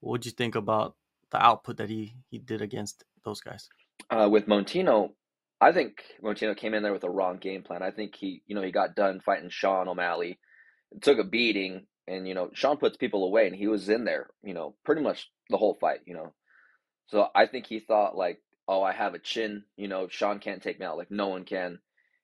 What 0.00 0.20
did 0.20 0.26
you 0.26 0.32
think 0.32 0.54
about 0.54 0.94
the 1.30 1.44
output 1.44 1.78
that 1.78 1.88
he 1.88 2.16
he 2.30 2.38
did 2.38 2.62
against 2.62 3.04
those 3.24 3.40
guys? 3.40 3.68
Uh, 4.10 4.28
with 4.30 4.46
Montino, 4.46 5.10
I 5.60 5.72
think 5.72 6.02
Montino 6.22 6.56
came 6.56 6.74
in 6.74 6.82
there 6.82 6.92
with 6.92 7.04
a 7.04 7.10
wrong 7.10 7.38
game 7.38 7.62
plan. 7.62 7.82
I 7.82 7.90
think 7.90 8.14
he, 8.14 8.42
you 8.46 8.54
know, 8.54 8.62
he 8.62 8.70
got 8.70 8.94
done 8.94 9.20
fighting 9.20 9.50
Sean 9.50 9.88
O'Malley, 9.88 10.38
took 11.00 11.18
a 11.18 11.24
beating, 11.24 11.86
and 12.06 12.28
you 12.28 12.34
know, 12.34 12.50
Sean 12.54 12.76
puts 12.76 12.96
people 12.96 13.24
away, 13.24 13.46
and 13.46 13.56
he 13.56 13.66
was 13.66 13.88
in 13.88 14.04
there, 14.04 14.28
you 14.42 14.54
know, 14.54 14.74
pretty 14.84 15.02
much 15.02 15.30
the 15.50 15.56
whole 15.56 15.76
fight, 15.80 16.00
you 16.06 16.14
know. 16.14 16.32
So 17.08 17.28
I 17.34 17.46
think 17.46 17.66
he 17.66 17.80
thought 17.80 18.16
like 18.16 18.40
oh, 18.68 18.82
I 18.82 18.92
have 18.92 19.14
a 19.14 19.18
chin, 19.18 19.64
you 19.76 19.88
know, 19.88 20.08
Sean 20.08 20.38
can't 20.38 20.62
take 20.62 20.80
me 20.80 20.86
out 20.86 20.98
like 20.98 21.10
no 21.10 21.28
one 21.28 21.44
can. 21.44 21.78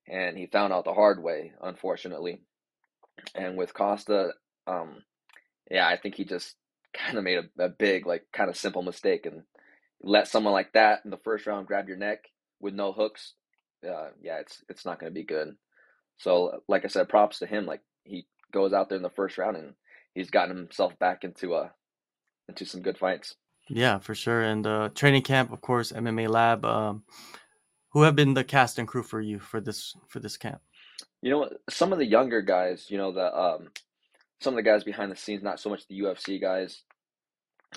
And 0.08 0.36
he 0.36 0.46
found 0.46 0.72
out 0.72 0.84
the 0.84 0.94
hard 0.94 1.22
way, 1.22 1.52
unfortunately. 1.62 2.42
And 3.34 3.56
with 3.56 3.74
Costa, 3.74 4.32
um, 4.66 5.02
yeah, 5.70 5.86
I 5.86 5.96
think 5.96 6.16
he 6.16 6.24
just 6.24 6.56
kind 6.94 7.18
of 7.18 7.24
made 7.24 7.38
a, 7.38 7.64
a 7.64 7.68
big, 7.68 8.06
like, 8.06 8.26
kind 8.32 8.50
of 8.50 8.56
simple 8.56 8.82
mistake 8.82 9.26
and 9.26 9.42
let 10.02 10.28
someone 10.28 10.52
like 10.52 10.72
that 10.72 11.00
in 11.04 11.10
the 11.10 11.16
first 11.18 11.46
round 11.46 11.66
grab 11.66 11.88
your 11.88 11.96
neck 11.96 12.24
with 12.60 12.74
no 12.74 12.92
hooks. 12.92 13.34
Uh, 13.86 14.08
yeah, 14.20 14.38
it's 14.38 14.62
it's 14.68 14.84
not 14.84 15.00
going 15.00 15.10
to 15.10 15.14
be 15.14 15.24
good. 15.24 15.56
So, 16.18 16.62
like 16.68 16.84
I 16.84 16.88
said, 16.88 17.08
props 17.08 17.40
to 17.40 17.46
him. 17.46 17.66
Like 17.66 17.80
he 18.04 18.26
goes 18.52 18.72
out 18.72 18.88
there 18.88 18.96
in 18.96 19.02
the 19.02 19.10
first 19.10 19.38
round 19.38 19.56
and 19.56 19.74
he's 20.14 20.30
gotten 20.30 20.56
himself 20.56 20.98
back 20.98 21.24
into 21.24 21.54
a 21.54 21.62
uh, 21.62 21.68
into 22.48 22.64
some 22.64 22.82
good 22.82 22.98
fights. 22.98 23.34
Yeah, 23.68 23.98
for 23.98 24.14
sure. 24.14 24.42
And 24.42 24.66
uh, 24.66 24.90
training 24.94 25.22
camp, 25.22 25.52
of 25.52 25.60
course, 25.60 25.92
MMA 25.92 26.28
Lab. 26.28 26.64
Um, 26.64 27.04
who 27.90 28.02
have 28.02 28.16
been 28.16 28.34
the 28.34 28.44
cast 28.44 28.78
and 28.78 28.88
crew 28.88 29.02
for 29.02 29.20
you 29.20 29.38
for 29.38 29.60
this 29.60 29.94
for 30.08 30.18
this 30.18 30.36
camp? 30.36 30.60
You 31.20 31.30
know, 31.30 31.50
some 31.68 31.92
of 31.92 31.98
the 31.98 32.06
younger 32.06 32.42
guys. 32.42 32.86
You 32.88 32.98
know, 32.98 33.12
the 33.12 33.36
um, 33.36 33.68
some 34.42 34.54
of 34.54 34.56
the 34.56 34.62
guys 34.70 34.84
behind 34.84 35.10
the 35.10 35.16
scenes, 35.16 35.42
not 35.42 35.60
so 35.60 35.70
much 35.70 35.86
the 35.86 36.00
UFC 36.00 36.40
guys, 36.40 36.82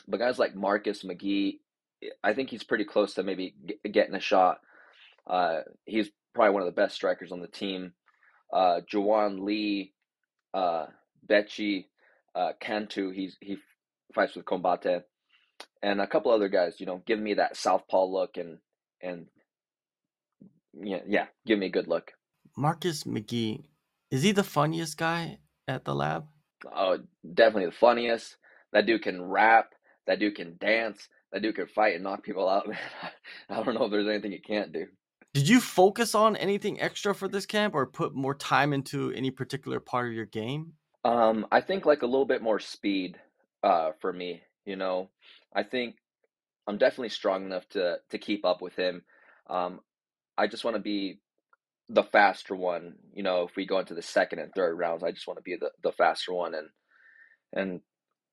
but 0.07 0.17
guys 0.19 0.39
like 0.39 0.55
Marcus 0.55 1.03
McGhee, 1.03 1.59
I 2.23 2.33
think 2.33 2.49
he's 2.49 2.63
pretty 2.63 2.85
close 2.85 3.13
to 3.15 3.23
maybe 3.23 3.55
getting 3.89 4.15
a 4.15 4.19
shot. 4.19 4.59
Uh, 5.27 5.61
he's 5.85 6.09
probably 6.33 6.53
one 6.53 6.61
of 6.61 6.67
the 6.67 6.81
best 6.81 6.95
strikers 6.95 7.31
on 7.31 7.41
the 7.41 7.47
team. 7.47 7.93
Uh, 8.53 8.81
Jawan 8.91 9.39
Lee, 9.43 9.93
uh, 10.53 10.85
Becci, 11.27 11.85
uh, 12.35 12.51
Cantu. 12.59 13.11
He's 13.11 13.37
he 13.41 13.57
fights 14.13 14.35
with 14.35 14.45
Combate. 14.45 15.03
and 15.81 16.01
a 16.01 16.07
couple 16.07 16.31
other 16.31 16.49
guys, 16.49 16.79
you 16.79 16.85
know, 16.85 17.01
give 17.05 17.19
me 17.19 17.35
that 17.35 17.57
southpaw 17.57 18.05
look 18.05 18.37
and 18.37 18.59
and 19.01 19.27
yeah, 20.73 20.99
yeah, 21.07 21.25
give 21.47 21.57
me 21.57 21.67
a 21.67 21.71
good 21.71 21.87
look. 21.87 22.11
Marcus 22.57 23.03
McGhee, 23.03 23.63
is 24.11 24.23
he 24.23 24.31
the 24.31 24.43
funniest 24.43 24.97
guy 24.97 25.39
at 25.67 25.85
the 25.85 25.95
lab? 25.95 26.25
Oh, 26.73 26.99
definitely 27.33 27.67
the 27.67 27.71
funniest. 27.71 28.37
That 28.73 28.85
dude 28.85 29.03
can 29.03 29.23
rap. 29.23 29.73
That 30.07 30.19
dude 30.19 30.35
can 30.35 30.57
dance. 30.59 31.07
That 31.31 31.41
dude 31.41 31.55
can 31.55 31.67
fight 31.67 31.95
and 31.95 32.03
knock 32.03 32.23
people 32.23 32.47
out. 32.47 32.67
Man, 32.67 32.77
I 33.49 33.63
don't 33.63 33.75
know 33.75 33.85
if 33.85 33.91
there's 33.91 34.07
anything 34.07 34.31
he 34.31 34.39
can't 34.39 34.71
do. 34.71 34.87
Did 35.33 35.49
you 35.49 35.59
focus 35.59 36.15
on 36.15 36.37
anything 36.37 36.79
extra 36.79 37.13
for 37.13 37.27
this 37.27 37.45
camp, 37.45 37.75
or 37.75 37.85
put 37.85 38.15
more 38.15 38.33
time 38.33 38.71
into 38.71 39.11
any 39.11 39.31
particular 39.31 39.81
part 39.81 40.07
of 40.07 40.13
your 40.13 40.25
game? 40.25 40.73
Um, 41.03 41.45
I 41.51 41.59
think 41.59 41.85
like 41.85 42.03
a 42.03 42.07
little 42.07 42.25
bit 42.25 42.41
more 42.41 42.59
speed 42.59 43.17
uh, 43.61 43.91
for 43.99 44.13
me. 44.13 44.43
You 44.65 44.77
know, 44.77 45.09
I 45.53 45.63
think 45.63 45.95
I'm 46.67 46.77
definitely 46.77 47.09
strong 47.09 47.45
enough 47.45 47.67
to 47.69 47.97
to 48.11 48.17
keep 48.17 48.45
up 48.45 48.61
with 48.61 48.75
him. 48.75 49.03
Um, 49.49 49.81
I 50.37 50.47
just 50.47 50.63
want 50.63 50.75
to 50.75 50.81
be 50.81 51.19
the 51.89 52.03
faster 52.03 52.55
one. 52.55 52.95
You 53.13 53.23
know, 53.23 53.43
if 53.43 53.55
we 53.55 53.65
go 53.65 53.79
into 53.79 53.93
the 53.93 54.01
second 54.01 54.39
and 54.39 54.51
third 54.53 54.77
rounds, 54.77 55.03
I 55.03 55.11
just 55.11 55.27
want 55.27 55.37
to 55.37 55.43
be 55.43 55.55
the, 55.59 55.71
the 55.83 55.91
faster 55.91 56.33
one 56.33 56.53
and 56.55 56.69
and 57.53 57.81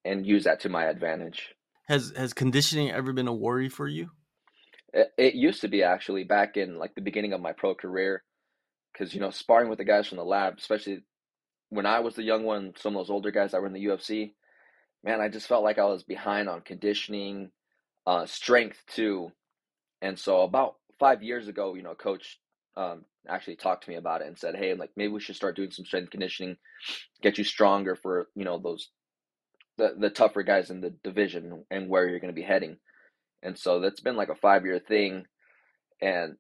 and 0.05 0.27
use 0.27 0.45
that 0.45 0.61
to 0.61 0.69
my 0.69 0.87
advantage. 0.87 1.55
Has 1.89 2.13
has 2.17 2.33
conditioning 2.33 2.91
ever 2.91 3.13
been 3.13 3.29
a 3.29 3.35
worry 3.35 3.69
for 3.69 3.87
you? 3.87 4.11
It, 4.93 5.09
it 5.17 5.35
used 5.35 5.63
to 5.63 5.69
be 5.69 5.83
actually 5.83 6.25
back 6.25 6.57
in 6.57 6.79
like 6.79 6.95
the 6.95 7.01
beginning 7.01 7.33
of 7.33 7.41
my 7.41 7.53
pro 7.53 7.75
career, 7.75 8.23
because 8.93 9.15
you 9.15 9.21
know 9.21 9.31
sparring 9.31 9.69
with 9.69 9.79
the 9.79 9.85
guys 9.85 10.07
from 10.07 10.19
the 10.19 10.25
lab, 10.25 10.55
especially 10.59 11.03
when 11.71 11.87
I 11.87 12.01
was 12.01 12.15
the 12.15 12.23
young 12.23 12.45
one, 12.45 12.75
some 12.77 12.95
of 12.95 13.01
those 13.01 13.11
older 13.11 13.31
guys 13.31 13.53
that 13.53 13.61
were 13.61 13.67
in 13.67 13.73
the 13.73 13.87
UFC, 13.87 14.33
man, 15.03 15.21
I 15.21 15.29
just 15.29 15.47
felt 15.47 15.65
like 15.65 15.79
I 15.79 15.87
was 15.87 16.03
behind 16.03 16.49
on 16.49 16.61
conditioning, 16.61 17.51
uh, 18.07 18.27
strength 18.27 18.83
too, 18.89 19.33
and 20.03 20.19
so 20.19 20.43
about 20.43 20.77
five 20.99 21.23
years 21.23 21.49
ago, 21.49 21.75
you 21.75 21.83
know, 21.83 21.95
coach 21.95 22.39
um, 22.77 23.05
actually 23.29 23.57
talked 23.57 23.85
to 23.85 23.91
me 23.91 23.97
about 23.97 24.23
it 24.23 24.29
and 24.29 24.39
said, 24.39 24.57
"Hey, 24.57 24.75
like 24.75 24.91
maybe 24.97 25.13
we 25.13 25.21
should 25.21 25.37
start 25.37 25.57
doing 25.57 25.71
some 25.71 25.85
strength 25.85 26.11
conditioning, 26.11 26.57
get 27.23 27.39
you 27.39 27.45
stronger 27.45 27.97
for 27.97 28.29
you 28.35 28.45
know 28.45 28.59
those 28.59 28.91
the 29.79 29.95
the 29.99 30.11
tougher 30.11 30.43
guys 30.43 30.71
in 30.71 30.81
the 30.81 30.91
division 31.05 31.65
and 31.71 31.89
where 31.89 32.09
you're 32.09 32.21
going 32.21 32.35
to 32.35 32.41
be 32.41 32.47
heading." 32.47 32.79
And 33.43 33.59
so 33.59 33.81
that's 33.81 34.01
been 34.01 34.17
like 34.17 34.29
a 34.29 34.35
five 34.37 34.65
year 34.65 34.79
thing, 34.81 35.25
and 36.01 36.37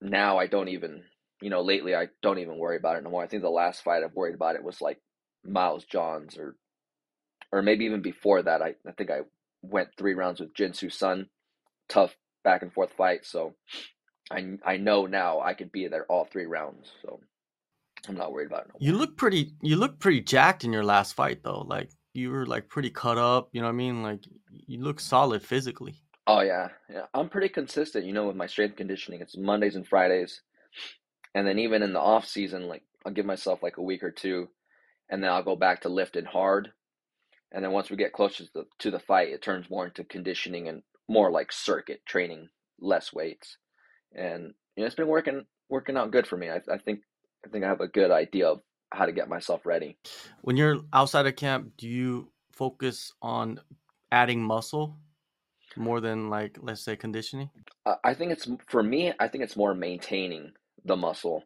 now 0.00 0.38
I 0.38 0.46
don't 0.46 0.68
even 0.68 1.04
you 1.42 1.50
know 1.50 1.62
lately 1.62 1.94
I 1.94 2.08
don't 2.22 2.38
even 2.38 2.58
worry 2.58 2.76
about 2.76 2.96
it 2.96 3.04
no 3.04 3.10
more. 3.10 3.22
I 3.22 3.28
think 3.28 3.42
the 3.42 3.50
last 3.50 3.82
fight 3.82 4.02
I've 4.04 4.14
worried 4.14 4.34
about 4.34 4.56
it 4.56 4.64
was 4.64 4.80
like 4.80 4.98
Miles 5.44 5.84
Johns 5.84 6.38
or 6.38 6.56
or 7.52 7.62
maybe 7.62 7.84
even 7.84 8.02
before 8.02 8.42
that. 8.42 8.62
I 8.62 8.74
I 8.86 8.92
think 8.92 9.10
I 9.10 9.20
went 9.62 9.88
three 9.98 10.14
rounds 10.14 10.40
with 10.40 10.54
Jin 10.54 10.72
Sun, 10.74 11.26
tough 11.88 12.14
back 12.44 12.62
and 12.62 12.72
forth 12.72 12.92
fight. 12.96 13.24
So 13.24 13.54
I 14.30 14.58
I 14.64 14.76
know 14.76 15.06
now 15.06 15.40
I 15.40 15.54
could 15.54 15.72
be 15.72 15.88
there 15.88 16.06
all 16.06 16.24
three 16.24 16.46
rounds, 16.46 16.90
so 17.02 17.20
I'm 18.08 18.16
not 18.16 18.32
worried 18.32 18.46
about 18.46 18.66
it. 18.66 18.68
No 18.68 18.76
you 18.80 18.96
look 18.96 19.16
pretty. 19.16 19.52
You 19.62 19.76
look 19.76 19.98
pretty 19.98 20.20
jacked 20.20 20.64
in 20.64 20.72
your 20.72 20.84
last 20.84 21.14
fight, 21.14 21.42
though. 21.42 21.62
Like 21.62 21.90
you 22.14 22.30
were 22.30 22.46
like 22.46 22.68
pretty 22.68 22.90
cut 22.90 23.18
up. 23.18 23.48
You 23.52 23.60
know 23.60 23.66
what 23.66 23.74
I 23.74 23.76
mean? 23.76 24.02
Like 24.02 24.24
you 24.50 24.80
look 24.80 25.00
solid 25.00 25.42
physically. 25.42 25.96
Oh 26.26 26.40
yeah, 26.40 26.68
yeah. 26.88 27.06
I'm 27.12 27.28
pretty 27.28 27.48
consistent. 27.48 28.06
You 28.06 28.12
know, 28.12 28.26
with 28.26 28.36
my 28.36 28.46
strength 28.46 28.76
conditioning, 28.76 29.20
it's 29.20 29.36
Mondays 29.36 29.74
and 29.76 29.86
Fridays, 29.86 30.42
and 31.34 31.46
then 31.46 31.58
even 31.58 31.82
in 31.82 31.92
the 31.92 32.00
off 32.00 32.26
season, 32.26 32.68
like 32.68 32.82
I'll 33.04 33.12
give 33.12 33.26
myself 33.26 33.62
like 33.62 33.78
a 33.78 33.82
week 33.82 34.04
or 34.04 34.12
two, 34.12 34.48
and 35.08 35.22
then 35.22 35.30
I'll 35.30 35.42
go 35.42 35.56
back 35.56 35.82
to 35.82 35.88
lifting 35.88 36.24
hard, 36.24 36.70
and 37.50 37.64
then 37.64 37.72
once 37.72 37.90
we 37.90 37.96
get 37.96 38.12
closer 38.12 38.44
to 38.44 38.50
the, 38.54 38.64
to 38.78 38.90
the 38.92 39.00
fight, 39.00 39.28
it 39.30 39.42
turns 39.42 39.68
more 39.68 39.86
into 39.86 40.04
conditioning 40.04 40.68
and 40.68 40.82
more 41.08 41.32
like 41.32 41.50
circuit 41.50 42.02
training, 42.06 42.48
less 42.78 43.12
weights 43.12 43.56
and 44.14 44.54
you 44.76 44.82
know, 44.82 44.86
it's 44.86 44.94
been 44.94 45.08
working 45.08 45.44
working 45.68 45.96
out 45.96 46.10
good 46.10 46.26
for 46.26 46.36
me. 46.36 46.50
I, 46.50 46.60
I 46.70 46.78
think 46.78 47.00
I 47.44 47.48
think 47.48 47.64
I 47.64 47.68
have 47.68 47.80
a 47.80 47.88
good 47.88 48.10
idea 48.10 48.48
of 48.48 48.60
how 48.92 49.06
to 49.06 49.12
get 49.12 49.28
myself 49.28 49.64
ready. 49.64 49.96
When 50.42 50.56
you're 50.56 50.80
outside 50.92 51.26
of 51.26 51.36
camp, 51.36 51.72
do 51.76 51.88
you 51.88 52.30
focus 52.52 53.12
on 53.22 53.60
adding 54.12 54.42
muscle 54.42 54.98
more 55.76 56.00
than 56.00 56.28
like 56.28 56.58
let's 56.60 56.82
say 56.82 56.96
conditioning? 56.96 57.50
I 58.04 58.14
think 58.14 58.32
it's 58.32 58.48
for 58.68 58.82
me. 58.82 59.12
I 59.18 59.28
think 59.28 59.44
it's 59.44 59.56
more 59.56 59.74
maintaining 59.74 60.52
the 60.84 60.96
muscle. 60.96 61.44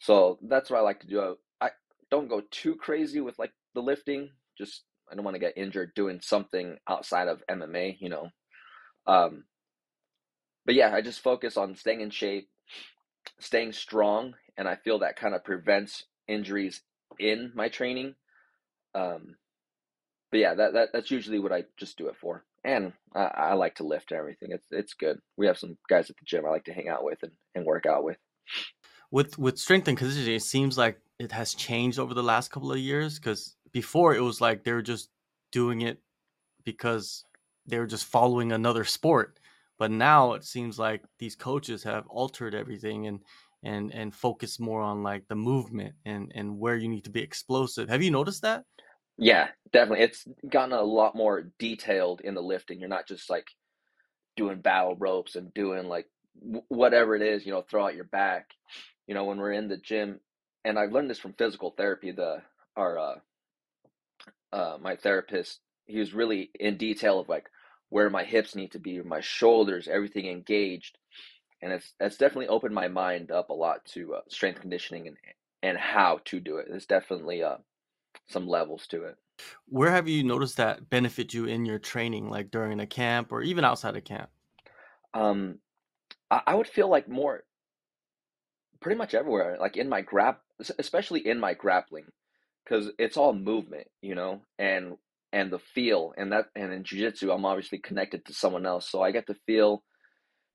So 0.00 0.38
that's 0.42 0.70
what 0.70 0.78
I 0.78 0.82
like 0.82 1.00
to 1.00 1.06
do. 1.06 1.36
I, 1.60 1.66
I 1.66 1.70
don't 2.10 2.28
go 2.28 2.42
too 2.50 2.76
crazy 2.76 3.20
with 3.20 3.38
like 3.38 3.52
the 3.74 3.82
lifting. 3.82 4.30
Just 4.56 4.84
I 5.10 5.14
don't 5.14 5.24
want 5.24 5.34
to 5.34 5.40
get 5.40 5.56
injured 5.56 5.92
doing 5.94 6.20
something 6.22 6.78
outside 6.88 7.28
of 7.28 7.42
MMA. 7.50 7.96
You 8.00 8.08
know, 8.08 8.28
um, 9.06 9.44
but 10.68 10.74
yeah, 10.74 10.94
I 10.94 11.00
just 11.00 11.20
focus 11.20 11.56
on 11.56 11.76
staying 11.76 12.02
in 12.02 12.10
shape, 12.10 12.50
staying 13.40 13.72
strong, 13.72 14.34
and 14.58 14.68
I 14.68 14.76
feel 14.76 14.98
that 14.98 15.16
kind 15.16 15.34
of 15.34 15.42
prevents 15.42 16.04
injuries 16.28 16.82
in 17.18 17.52
my 17.54 17.70
training. 17.70 18.16
Um, 18.94 19.36
but 20.30 20.40
yeah, 20.40 20.52
that, 20.52 20.74
that 20.74 20.88
that's 20.92 21.10
usually 21.10 21.38
what 21.38 21.52
I 21.52 21.64
just 21.78 21.96
do 21.96 22.08
it 22.08 22.16
for. 22.20 22.44
And 22.64 22.92
I, 23.14 23.22
I 23.22 23.54
like 23.54 23.76
to 23.76 23.86
lift 23.86 24.10
and 24.10 24.18
everything. 24.18 24.50
It's 24.52 24.66
it's 24.70 24.92
good. 24.92 25.20
We 25.38 25.46
have 25.46 25.56
some 25.56 25.78
guys 25.88 26.10
at 26.10 26.18
the 26.18 26.26
gym 26.26 26.44
I 26.44 26.50
like 26.50 26.66
to 26.66 26.74
hang 26.74 26.90
out 26.90 27.02
with 27.02 27.22
and, 27.22 27.32
and 27.54 27.64
work 27.64 27.86
out 27.86 28.04
with. 28.04 28.18
With 29.10 29.38
with 29.38 29.56
strength 29.58 29.88
and 29.88 29.96
conditioning, 29.96 30.34
it 30.34 30.42
seems 30.42 30.76
like 30.76 31.00
it 31.18 31.32
has 31.32 31.54
changed 31.54 31.98
over 31.98 32.12
the 32.12 32.22
last 32.22 32.50
couple 32.50 32.70
of 32.70 32.78
years. 32.78 33.18
Because 33.18 33.56
before 33.72 34.14
it 34.14 34.20
was 34.20 34.42
like 34.42 34.64
they 34.64 34.72
were 34.72 34.82
just 34.82 35.08
doing 35.50 35.80
it 35.80 36.02
because 36.62 37.24
they 37.64 37.78
were 37.78 37.86
just 37.86 38.04
following 38.04 38.52
another 38.52 38.84
sport 38.84 39.38
but 39.78 39.90
now 39.90 40.34
it 40.34 40.44
seems 40.44 40.78
like 40.78 41.02
these 41.18 41.36
coaches 41.36 41.82
have 41.84 42.06
altered 42.08 42.54
everything 42.54 43.06
and 43.06 43.20
and 43.64 43.92
and 43.92 44.14
focus 44.14 44.60
more 44.60 44.80
on 44.80 45.02
like 45.02 45.26
the 45.28 45.34
movement 45.34 45.94
and 46.04 46.32
and 46.34 46.58
where 46.58 46.76
you 46.76 46.88
need 46.88 47.04
to 47.04 47.10
be 47.10 47.22
explosive. 47.22 47.88
Have 47.88 48.02
you 48.02 48.10
noticed 48.10 48.42
that? 48.42 48.64
Yeah, 49.16 49.48
definitely. 49.72 50.04
It's 50.04 50.26
gotten 50.48 50.72
a 50.72 50.82
lot 50.82 51.16
more 51.16 51.50
detailed 51.58 52.20
in 52.20 52.34
the 52.34 52.42
lifting. 52.42 52.78
You're 52.78 52.88
not 52.88 53.08
just 53.08 53.28
like 53.28 53.46
doing 54.36 54.60
battle 54.60 54.94
ropes 54.96 55.34
and 55.34 55.52
doing 55.54 55.88
like 55.88 56.06
whatever 56.68 57.16
it 57.16 57.22
is, 57.22 57.44
you 57.44 57.52
know, 57.52 57.62
throw 57.62 57.86
out 57.86 57.96
your 57.96 58.04
back. 58.04 58.50
You 59.08 59.14
know, 59.14 59.24
when 59.24 59.38
we're 59.38 59.52
in 59.52 59.68
the 59.68 59.76
gym, 59.76 60.20
and 60.64 60.78
I've 60.78 60.92
learned 60.92 61.10
this 61.10 61.18
from 61.18 61.32
physical 61.32 61.74
therapy. 61.76 62.12
The 62.12 62.42
our 62.76 62.98
uh, 62.98 63.14
uh, 64.52 64.78
my 64.80 64.96
therapist, 64.96 65.60
he 65.86 65.98
was 65.98 66.14
really 66.14 66.50
in 66.58 66.76
detail 66.76 67.18
of 67.18 67.28
like 67.28 67.48
where 67.90 68.10
my 68.10 68.24
hips 68.24 68.54
need 68.54 68.72
to 68.72 68.78
be, 68.78 69.00
my 69.02 69.20
shoulders, 69.20 69.88
everything 69.88 70.26
engaged, 70.26 70.98
and 71.62 71.72
it's 71.72 71.94
it's 72.00 72.16
definitely 72.16 72.48
opened 72.48 72.74
my 72.74 72.88
mind 72.88 73.30
up 73.30 73.50
a 73.50 73.54
lot 73.54 73.84
to 73.86 74.14
uh, 74.14 74.20
strength 74.28 74.60
conditioning 74.60 75.08
and 75.08 75.16
and 75.62 75.78
how 75.78 76.20
to 76.26 76.40
do 76.40 76.58
it. 76.58 76.66
There's 76.68 76.86
definitely 76.86 77.42
uh, 77.42 77.56
some 78.28 78.46
levels 78.46 78.86
to 78.88 79.04
it. 79.04 79.16
Where 79.66 79.90
have 79.90 80.08
you 80.08 80.24
noticed 80.24 80.56
that 80.56 80.90
benefit 80.90 81.32
you 81.32 81.46
in 81.46 81.64
your 81.64 81.78
training, 81.78 82.28
like 82.28 82.50
during 82.50 82.80
a 82.80 82.86
camp 82.86 83.32
or 83.32 83.42
even 83.42 83.64
outside 83.64 83.96
of 83.96 84.04
camp? 84.04 84.30
Um, 85.14 85.60
I, 86.30 86.42
I 86.48 86.54
would 86.54 86.68
feel 86.68 86.88
like 86.88 87.08
more, 87.08 87.44
pretty 88.80 88.98
much 88.98 89.14
everywhere, 89.14 89.56
like 89.60 89.76
in 89.76 89.88
my 89.88 90.02
grap, 90.02 90.36
especially 90.78 91.26
in 91.26 91.38
my 91.38 91.54
grappling, 91.54 92.06
because 92.64 92.90
it's 92.98 93.16
all 93.16 93.32
movement, 93.32 93.88
you 94.02 94.14
know, 94.14 94.42
and 94.58 94.96
and 95.32 95.52
the 95.52 95.58
feel 95.58 96.12
and 96.16 96.32
that 96.32 96.46
and 96.56 96.72
in 96.72 96.84
jiu-jitsu 96.84 97.30
i'm 97.30 97.44
obviously 97.44 97.78
connected 97.78 98.24
to 98.24 98.32
someone 98.32 98.66
else 98.66 98.90
so 98.90 99.02
i 99.02 99.10
get 99.10 99.26
to 99.26 99.34
feel 99.46 99.82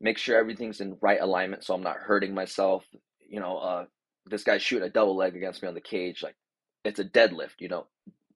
make 0.02 0.18
sure 0.18 0.38
everything's 0.38 0.82
in 0.82 0.98
right 1.02 1.22
alignment 1.22 1.64
so 1.64 1.74
i'm 1.74 1.84
not 1.84 1.98
hurting 1.98 2.34
myself 2.34 2.84
you 3.28 3.40
know 3.40 3.58
uh 3.58 3.86
this 4.26 4.44
guy's 4.44 4.62
shooting 4.62 4.88
a 4.88 4.92
double 4.92 5.16
leg 5.16 5.36
against 5.36 5.62
me 5.62 5.68
on 5.68 5.74
the 5.74 5.82
cage 5.82 6.24
like 6.24 6.36
it's 6.84 7.00
a 7.00 7.06
deadlift 7.06 7.60
you 7.60 7.70
know 7.70 7.86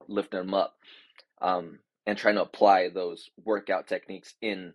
lifting 0.08 0.40
him 0.40 0.54
up 0.54 0.76
um 1.42 1.80
and 2.06 2.18
trying 2.18 2.36
to 2.36 2.42
apply 2.42 2.90
those 2.90 3.30
workout 3.44 3.88
techniques 3.88 4.34
in 4.42 4.74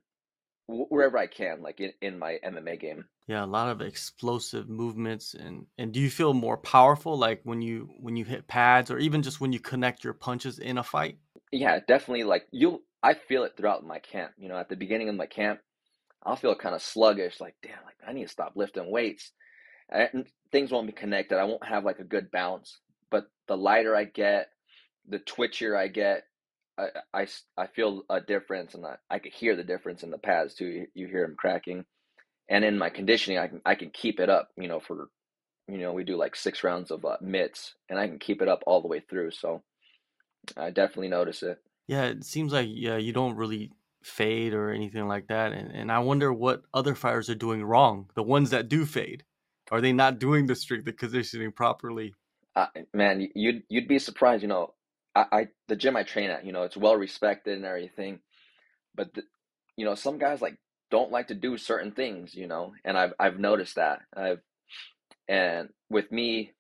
wherever 0.69 1.19
i 1.19 1.27
can 1.27 1.63
like 1.63 1.81
in, 1.81 1.93
in 2.01 2.19
my 2.19 2.39
mma 2.45 2.79
game. 2.79 3.05
Yeah 3.27 3.45
a 3.45 3.47
lot 3.47 3.69
of 3.69 3.81
explosive 3.81 4.69
movements 4.69 5.35
and 5.35 5.67
and 5.79 5.93
do 5.93 6.01
you 6.01 6.11
feel 6.11 6.35
more 6.35 6.57
powerful 6.57 7.17
like 7.17 7.41
when 7.45 7.63
you 7.63 7.89
when 7.99 8.17
you 8.17 8.25
hit 8.25 8.47
pads 8.47 8.91
or 8.91 8.99
even 8.99 9.23
just 9.23 9.41
when 9.41 9.53
you 9.53 9.61
connect 9.61 10.05
your 10.05 10.15
punches 10.15 10.59
in 10.59 10.79
a 10.79 10.83
fight 10.83 11.19
yeah, 11.53 11.81
definitely. 11.87 12.25
Like 12.25 12.47
you, 12.51 12.83
I 13.03 13.15
feel 13.15 13.45
it 13.45 13.55
throughout 13.57 13.87
my 13.87 14.01
camp. 14.01 14.33
You 14.39 14.49
know, 14.49 14.57
at 14.57 14.69
the 14.69 14.77
beginning 14.77 15.09
of 15.09 15.15
my 15.15 15.27
camp, 15.27 15.61
I'll 16.25 16.37
feel 16.37 16.55
kind 16.57 16.75
of 16.75 16.83
sluggish. 16.83 17.41
Like, 17.41 17.55
damn, 17.63 17.85
like 17.85 17.97
I 18.07 18.13
need 18.13 18.25
to 18.25 18.29
stop 18.33 18.53
lifting 18.57 18.91
weights. 18.91 19.33
And 19.91 20.27
things 20.51 20.71
won't 20.71 20.87
be 20.87 20.93
connected. 20.93 21.39
I 21.39 21.45
won't 21.45 21.67
have 21.67 21.85
like 21.85 21.99
a 21.99 22.05
good 22.05 22.31
balance. 22.31 22.79
But 23.11 23.27
the 23.49 23.57
lighter 23.57 23.95
I 23.95 24.05
get, 24.05 24.49
the 25.09 25.19
twitchier 25.19 25.77
I 25.77 25.89
get, 25.89 26.25
I, 26.79 26.87
I, 27.13 27.27
I 27.59 27.67
feel 27.67 28.03
a 28.09 28.21
difference, 28.21 28.75
and 28.75 28.87
I, 28.87 28.97
I 29.11 29.19
could 29.19 29.33
hear 29.33 29.57
the 29.57 29.65
difference 29.65 30.03
in 30.03 30.11
the 30.11 30.19
pads 30.19 30.55
too. 30.55 30.67
You, 30.67 30.87
you 30.95 31.07
hear 31.09 31.27
them 31.27 31.37
cracking, 31.39 31.85
and 32.49 32.65
in 32.65 32.79
my 32.79 32.91
conditioning, 32.91 33.39
I 33.39 33.49
can 33.49 33.61
I 33.67 33.75
can 33.75 33.91
keep 33.91 34.21
it 34.21 34.31
up. 34.31 34.49
You 34.57 34.69
know, 34.69 34.81
for 34.81 35.09
you 35.69 35.79
know 35.79 35.93
we 35.93 36.05
do 36.05 36.17
like 36.17 36.37
six 36.37 36.65
rounds 36.65 36.91
of 36.91 37.05
uh, 37.05 37.17
mitts, 37.21 37.75
and 37.91 37.99
I 37.99 38.09
can 38.09 38.19
keep 38.19 38.41
it 38.43 38.49
up 38.49 38.63
all 38.67 38.81
the 38.81 38.89
way 38.89 39.01
through. 39.01 39.33
So 39.33 39.63
I 40.57 40.71
definitely 40.71 41.09
notice 41.09 41.43
it. 41.43 41.59
Yeah, 41.87 42.05
it 42.05 42.25
seems 42.25 42.53
like 42.53 42.69
yeah, 42.71 42.97
you 42.97 43.13
don't 43.13 43.37
really 43.37 43.73
fade 44.03 44.55
or 44.55 44.71
anything 44.71 45.07
like 45.09 45.29
that. 45.29 45.53
And 45.53 45.71
and 45.73 45.93
I 45.93 46.01
wonder 46.01 46.33
what 46.33 46.63
other 46.75 46.95
fighters 46.95 47.31
are 47.31 47.35
doing 47.35 47.65
wrong. 47.65 48.11
The 48.15 48.23
ones 48.23 48.51
that 48.51 48.69
do 48.69 48.85
fade, 48.85 49.25
are 49.71 49.81
they 49.81 49.93
not 49.93 50.19
doing 50.19 50.47
the 50.47 50.55
strict 50.55 50.85
the 50.85 50.93
conditioning 50.93 51.53
properly? 51.53 52.15
Uh, 52.55 52.67
man, 52.93 53.29
you'd 53.35 53.63
you'd 53.69 53.89
be 53.89 53.99
surprised. 53.99 54.43
You 54.43 54.49
know, 54.49 54.75
I, 55.15 55.27
I 55.33 55.49
the 55.69 55.77
gym 55.77 55.97
I 55.97 56.03
train 56.03 56.31
at, 56.31 56.45
you 56.45 56.53
know, 56.53 56.63
it's 56.65 56.77
well 56.77 56.97
respected 56.97 57.57
and 57.57 57.65
everything, 57.65 58.21
but 58.95 59.15
the, 59.15 59.23
you 59.77 59.85
know, 59.85 59.95
some 59.95 60.19
guys 60.19 60.43
like 60.43 60.59
don't 60.91 61.11
like 61.11 61.29
to 61.29 61.35
do 61.35 61.57
certain 61.57 61.93
things. 61.93 62.35
You 62.35 62.47
know, 62.47 62.75
and 62.85 62.99
I've 62.99 63.15
I've 63.19 63.39
noticed 63.39 63.77
that. 63.77 64.01
I've 64.17 64.41
and 65.29 65.71
with 65.89 66.11
me, 66.11 66.53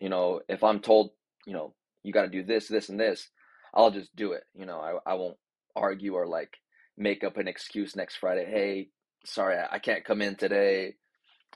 you 0.00 0.08
know, 0.08 0.40
if 0.48 0.62
I'm 0.62 0.80
told, 0.80 1.10
you 1.46 1.52
know, 1.52 1.74
you 2.08 2.14
got 2.14 2.22
to 2.22 2.28
do 2.28 2.42
this, 2.42 2.66
this, 2.66 2.88
and 2.88 2.98
this, 2.98 3.28
I'll 3.74 3.90
just 3.90 4.16
do 4.16 4.32
it. 4.32 4.44
You 4.54 4.64
know, 4.64 4.80
I 4.80 5.12
I 5.12 5.14
won't 5.14 5.36
argue 5.76 6.14
or 6.14 6.26
like 6.26 6.56
make 6.96 7.22
up 7.22 7.36
an 7.36 7.46
excuse 7.46 7.94
next 7.94 8.16
Friday. 8.16 8.46
Hey, 8.46 8.88
sorry, 9.24 9.58
I 9.70 9.78
can't 9.78 10.06
come 10.06 10.22
in 10.22 10.34
today. 10.34 10.94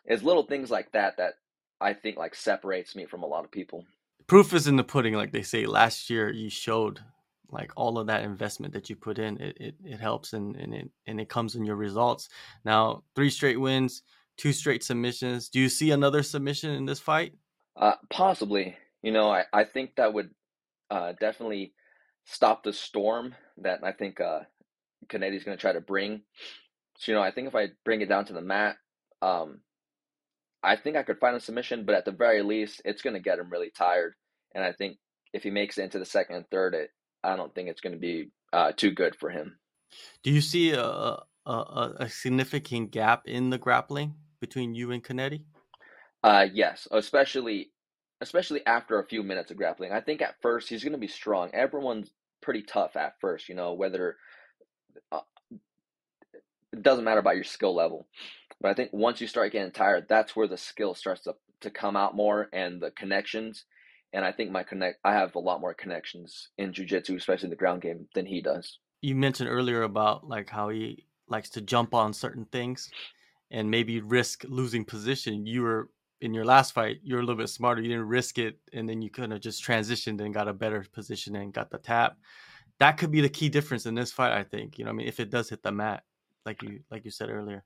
It's 0.04 0.22
little 0.22 0.44
things 0.44 0.70
like 0.70 0.92
that 0.92 1.16
that 1.16 1.34
I 1.80 1.94
think 1.94 2.18
like 2.18 2.34
separates 2.34 2.94
me 2.94 3.06
from 3.06 3.22
a 3.22 3.26
lot 3.26 3.44
of 3.44 3.50
people. 3.50 3.86
Proof 4.26 4.52
is 4.52 4.68
in 4.68 4.76
the 4.76 4.84
pudding, 4.84 5.14
like 5.14 5.32
they 5.32 5.42
say. 5.42 5.64
Last 5.64 6.10
year, 6.10 6.30
you 6.30 6.50
showed 6.50 7.00
like 7.48 7.72
all 7.76 7.98
of 7.98 8.06
that 8.08 8.24
investment 8.24 8.74
that 8.74 8.90
you 8.90 8.96
put 8.96 9.18
in. 9.18 9.40
It 9.40 9.56
it, 9.58 9.74
it 9.84 10.00
helps 10.00 10.34
and, 10.34 10.54
and 10.56 10.74
it 10.74 10.90
and 11.06 11.18
it 11.18 11.30
comes 11.30 11.54
in 11.54 11.64
your 11.64 11.76
results. 11.76 12.28
Now, 12.62 13.04
three 13.16 13.30
straight 13.30 13.58
wins, 13.58 14.02
two 14.36 14.52
straight 14.52 14.84
submissions. 14.84 15.48
Do 15.48 15.60
you 15.60 15.70
see 15.70 15.92
another 15.92 16.22
submission 16.22 16.70
in 16.72 16.84
this 16.84 17.00
fight? 17.00 17.32
Uh, 17.74 17.94
possibly. 18.10 18.76
You 19.02 19.12
know, 19.12 19.30
I, 19.30 19.44
I 19.52 19.64
think 19.64 19.96
that 19.96 20.14
would 20.14 20.30
uh, 20.92 21.12
definitely 21.18 21.72
stop 22.24 22.62
the 22.62 22.72
storm 22.72 23.34
that 23.56 23.80
I 23.82 23.92
think 23.92 24.20
uh, 24.20 24.40
going 25.08 25.22
to 25.22 25.56
try 25.56 25.72
to 25.72 25.80
bring. 25.80 26.20
So, 26.98 27.10
you 27.10 27.16
know, 27.16 27.22
I 27.22 27.30
think 27.30 27.48
if 27.48 27.54
I 27.54 27.68
bring 27.82 28.02
it 28.02 28.10
down 28.10 28.26
to 28.26 28.34
the 28.34 28.42
mat, 28.42 28.76
um, 29.22 29.60
I 30.62 30.76
think 30.76 30.96
I 30.96 31.02
could 31.02 31.18
find 31.18 31.34
a 31.34 31.40
submission, 31.40 31.86
but 31.86 31.94
at 31.94 32.04
the 32.04 32.12
very 32.12 32.42
least, 32.42 32.82
it's 32.84 33.00
going 33.00 33.14
to 33.14 33.20
get 33.20 33.38
him 33.38 33.50
really 33.50 33.70
tired. 33.76 34.12
And 34.54 34.62
I 34.62 34.72
think 34.72 34.98
if 35.32 35.42
he 35.42 35.50
makes 35.50 35.78
it 35.78 35.84
into 35.84 35.98
the 35.98 36.04
second 36.04 36.36
and 36.36 36.44
third, 36.50 36.74
it 36.74 36.90
I 37.24 37.36
don't 37.36 37.54
think 37.54 37.68
it's 37.68 37.80
going 37.80 37.94
to 37.94 37.98
be 37.98 38.30
uh, 38.52 38.72
too 38.76 38.90
good 38.90 39.16
for 39.16 39.30
him. 39.30 39.56
Do 40.22 40.30
you 40.30 40.42
see 40.42 40.72
a, 40.72 41.16
a, 41.46 41.92
a 42.00 42.08
significant 42.08 42.90
gap 42.90 43.22
in 43.26 43.48
the 43.50 43.58
grappling 43.58 44.14
between 44.40 44.74
you 44.74 44.90
and 44.90 45.02
Cannetti? 45.02 45.44
Uh, 46.22 46.46
yes, 46.52 46.86
especially 46.90 47.71
especially 48.22 48.64
after 48.66 49.00
a 49.00 49.06
few 49.06 49.22
minutes 49.22 49.50
of 49.50 49.56
grappling. 49.56 49.92
I 49.92 50.00
think 50.00 50.22
at 50.22 50.40
first 50.40 50.68
he's 50.68 50.84
going 50.84 50.92
to 50.92 50.98
be 50.98 51.08
strong. 51.08 51.50
Everyone's 51.52 52.08
pretty 52.40 52.62
tough 52.62 52.96
at 52.96 53.20
first, 53.20 53.48
you 53.48 53.56
know, 53.56 53.72
whether 53.72 54.16
uh, 55.10 55.20
it 56.72 56.82
doesn't 56.82 57.04
matter 57.04 57.18
about 57.18 57.34
your 57.34 57.44
skill 57.44 57.74
level. 57.74 58.06
But 58.60 58.70
I 58.70 58.74
think 58.74 58.90
once 58.92 59.20
you 59.20 59.26
start 59.26 59.52
getting 59.52 59.72
tired, 59.72 60.06
that's 60.08 60.36
where 60.36 60.46
the 60.46 60.56
skill 60.56 60.94
starts 60.94 61.22
to, 61.22 61.34
to 61.62 61.70
come 61.70 61.96
out 61.96 62.14
more 62.14 62.48
and 62.52 62.80
the 62.80 62.92
connections. 62.92 63.64
And 64.12 64.24
I 64.24 64.30
think 64.30 64.52
my 64.52 64.62
connect, 64.62 65.00
I 65.04 65.14
have 65.14 65.34
a 65.34 65.40
lot 65.40 65.60
more 65.60 65.74
connections 65.74 66.50
in 66.58 66.72
jujitsu, 66.72 67.16
especially 67.16 67.48
the 67.48 67.56
ground 67.56 67.82
game, 67.82 68.06
than 68.14 68.26
he 68.26 68.40
does. 68.40 68.78
You 69.00 69.16
mentioned 69.16 69.48
earlier 69.48 69.82
about 69.82 70.28
like 70.28 70.48
how 70.48 70.68
he 70.68 71.06
likes 71.26 71.50
to 71.50 71.60
jump 71.60 71.92
on 71.92 72.12
certain 72.12 72.44
things 72.52 72.88
and 73.50 73.68
maybe 73.68 74.00
risk 74.00 74.44
losing 74.48 74.84
position. 74.84 75.44
You 75.44 75.62
were 75.62 75.88
in 76.22 76.32
your 76.32 76.44
last 76.44 76.72
fight, 76.72 77.00
you 77.02 77.16
were 77.16 77.20
a 77.20 77.24
little 77.24 77.36
bit 77.36 77.48
smarter. 77.48 77.82
You 77.82 77.88
didn't 77.88 78.06
risk 78.06 78.38
it, 78.38 78.58
and 78.72 78.88
then 78.88 79.02
you 79.02 79.10
kind 79.10 79.32
of 79.32 79.40
just 79.40 79.64
transitioned 79.64 80.20
and 80.20 80.32
got 80.32 80.48
a 80.48 80.52
better 80.52 80.86
position 80.92 81.34
and 81.34 81.52
got 81.52 81.68
the 81.68 81.78
tap. 81.78 82.16
That 82.78 82.96
could 82.96 83.10
be 83.10 83.20
the 83.20 83.28
key 83.28 83.48
difference 83.48 83.86
in 83.86 83.96
this 83.96 84.12
fight, 84.12 84.32
I 84.32 84.44
think. 84.44 84.78
You 84.78 84.84
know, 84.84 84.90
I 84.90 84.94
mean, 84.94 85.08
if 85.08 85.18
it 85.18 85.30
does 85.30 85.50
hit 85.50 85.62
the 85.62 85.72
mat, 85.72 86.04
like 86.46 86.62
you 86.62 86.80
like 86.90 87.04
you 87.04 87.10
said 87.10 87.28
earlier. 87.28 87.64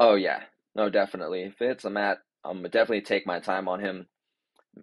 Oh 0.00 0.16
yeah, 0.16 0.40
no, 0.74 0.90
definitely. 0.90 1.42
If 1.42 1.62
it 1.62 1.68
hits 1.68 1.84
the 1.84 1.90
mat, 1.90 2.18
I'm 2.44 2.58
gonna 2.58 2.68
definitely 2.68 3.02
take 3.02 3.26
my 3.26 3.38
time 3.38 3.68
on 3.68 3.78
him. 3.78 4.06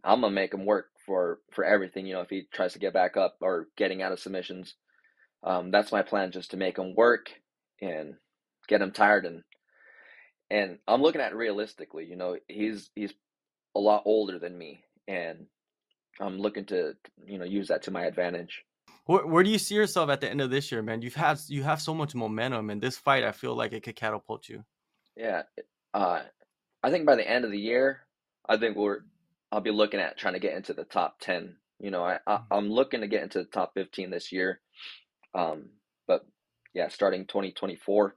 I'm 0.06 0.22
gonna 0.22 0.34
make 0.34 0.54
him 0.54 0.66
work 0.66 0.88
for 1.06 1.40
for 1.52 1.66
everything. 1.66 2.06
You 2.06 2.14
know, 2.14 2.22
if 2.22 2.30
he 2.30 2.48
tries 2.54 2.74
to 2.74 2.80
get 2.80 2.94
back 2.94 3.18
up 3.18 3.36
or 3.42 3.68
getting 3.76 4.02
out 4.02 4.14
of 4.14 4.20
submissions, 4.20 4.76
um, 5.44 5.70
that's 5.70 5.92
my 5.92 6.02
plan, 6.02 6.32
just 6.32 6.52
to 6.52 6.58
make 6.58 6.78
him 6.78 6.96
work 6.96 7.30
and 7.82 8.16
get 8.70 8.82
him 8.82 8.92
tired 8.92 9.26
and 9.26 9.44
and 10.52 10.78
I'm 10.86 11.02
looking 11.02 11.22
at 11.22 11.34
realistically, 11.34 12.06
you 12.06 12.18
know, 12.18 12.38
he's 12.48 12.90
he's 12.94 13.14
a 13.74 13.80
lot 13.80 14.04
older 14.06 14.38
than 14.38 14.58
me, 14.58 14.84
and 15.08 15.48
I'm 16.20 16.38
looking 16.40 16.66
to 16.66 16.94
you 17.26 17.40
know 17.40 17.46
use 17.46 17.70
that 17.70 17.84
to 17.84 17.92
my 17.92 18.04
advantage. 18.04 18.64
Where, 19.06 19.26
where 19.26 19.44
do 19.44 19.50
you 19.50 19.58
see 19.58 19.76
yourself 19.76 20.10
at 20.10 20.20
the 20.20 20.30
end 20.30 20.42
of 20.42 20.52
this 20.52 20.72
year, 20.72 20.82
man? 20.82 21.02
You've 21.02 21.16
had 21.16 21.40
you 21.48 21.64
have 21.64 21.82
so 21.82 21.94
much 21.94 22.14
momentum, 22.14 22.70
and 22.70 22.82
this 22.82 22.98
fight, 22.98 23.24
I 23.24 23.32
feel 23.32 23.56
like 23.56 23.72
it 23.72 23.84
could 23.84 23.96
catapult 23.96 24.50
you. 24.50 24.66
Yeah, 25.16 25.44
uh, 25.94 26.24
I 26.84 26.92
think 26.92 27.06
by 27.06 27.16
the 27.16 27.28
end 27.28 27.46
of 27.46 27.52
the 27.52 27.60
year, 27.60 28.02
I 28.48 28.58
think 28.58 28.76
we're 28.76 29.00
I'll 29.54 29.62
be 29.62 29.72
looking 29.72 30.02
at 30.02 30.18
trying 30.18 30.34
to 30.34 30.40
get 30.42 30.56
into 30.56 30.74
the 30.74 30.84
top 30.84 31.20
ten. 31.22 31.56
You 31.80 31.92
know, 31.92 32.04
I, 32.04 32.20
I 32.28 32.36
am 32.36 32.42
mm-hmm. 32.66 32.72
looking 32.72 33.02
to 33.02 33.08
get 33.08 33.24
into 33.24 33.40
the 33.40 33.46
top 33.46 33.72
fifteen 33.74 34.12
this 34.12 34.34
year. 34.34 34.60
Um, 35.34 35.70
but 36.08 36.26
yeah, 36.74 36.90
starting 36.90 37.26
2024, 37.26 38.16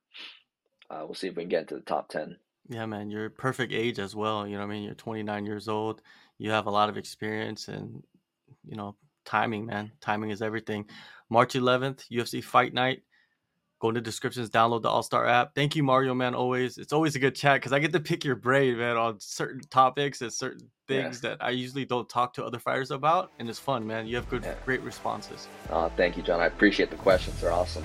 uh, 0.94 1.04
we'll 1.04 1.14
see 1.14 1.28
if 1.28 1.36
we 1.36 1.42
can 1.42 1.48
get 1.48 1.62
into 1.62 1.74
the 1.74 1.80
top 1.80 2.08
10. 2.08 2.36
Yeah, 2.68 2.86
man, 2.86 3.10
you're 3.10 3.30
perfect 3.30 3.72
age 3.72 3.98
as 3.98 4.14
well. 4.14 4.46
You 4.46 4.56
know 4.56 4.62
I 4.62 4.66
mean? 4.66 4.82
You're 4.82 4.94
29 4.94 5.44
years 5.44 5.68
old. 5.68 6.00
You 6.38 6.50
have 6.50 6.66
a 6.66 6.70
lot 6.70 6.88
of 6.88 6.96
experience 6.96 7.68
and, 7.68 8.02
you 8.66 8.76
know, 8.76 8.96
timing, 9.24 9.66
man. 9.66 9.92
Timing 10.00 10.30
is 10.30 10.42
everything. 10.42 10.86
March 11.30 11.54
11th, 11.54 12.04
UFC 12.10 12.42
Fight 12.42 12.72
Night. 12.72 13.02
Go 13.80 13.88
in 13.88 13.96
the 13.96 14.00
descriptions, 14.00 14.48
download 14.48 14.82
the 14.82 14.88
All 14.88 15.02
Star 15.02 15.26
app. 15.26 15.54
Thank 15.54 15.76
you, 15.76 15.82
Mario, 15.82 16.14
man. 16.14 16.34
Always, 16.34 16.78
it's 16.78 16.92
always 16.92 17.16
a 17.16 17.18
good 17.18 17.34
chat 17.34 17.60
because 17.60 17.72
I 17.72 17.80
get 17.80 17.92
to 17.92 18.00
pick 18.00 18.24
your 18.24 18.36
brain, 18.36 18.78
man, 18.78 18.96
on 18.96 19.20
certain 19.20 19.60
topics 19.68 20.22
and 20.22 20.32
certain 20.32 20.70
things 20.88 21.20
yeah. 21.22 21.30
that 21.30 21.44
I 21.44 21.50
usually 21.50 21.84
don't 21.84 22.08
talk 22.08 22.32
to 22.34 22.44
other 22.44 22.58
fighters 22.58 22.92
about, 22.92 23.32
and 23.38 23.48
it's 23.50 23.58
fun, 23.58 23.86
man. 23.86 24.06
You 24.06 24.16
have 24.16 24.28
good, 24.30 24.42
yeah. 24.42 24.54
great 24.64 24.80
responses. 24.82 25.48
Oh, 25.68 25.90
thank 25.96 26.16
you, 26.16 26.22
John. 26.22 26.40
I 26.40 26.46
appreciate 26.46 26.90
the 26.90 26.96
questions. 26.96 27.38
They're 27.42 27.52
awesome. 27.52 27.84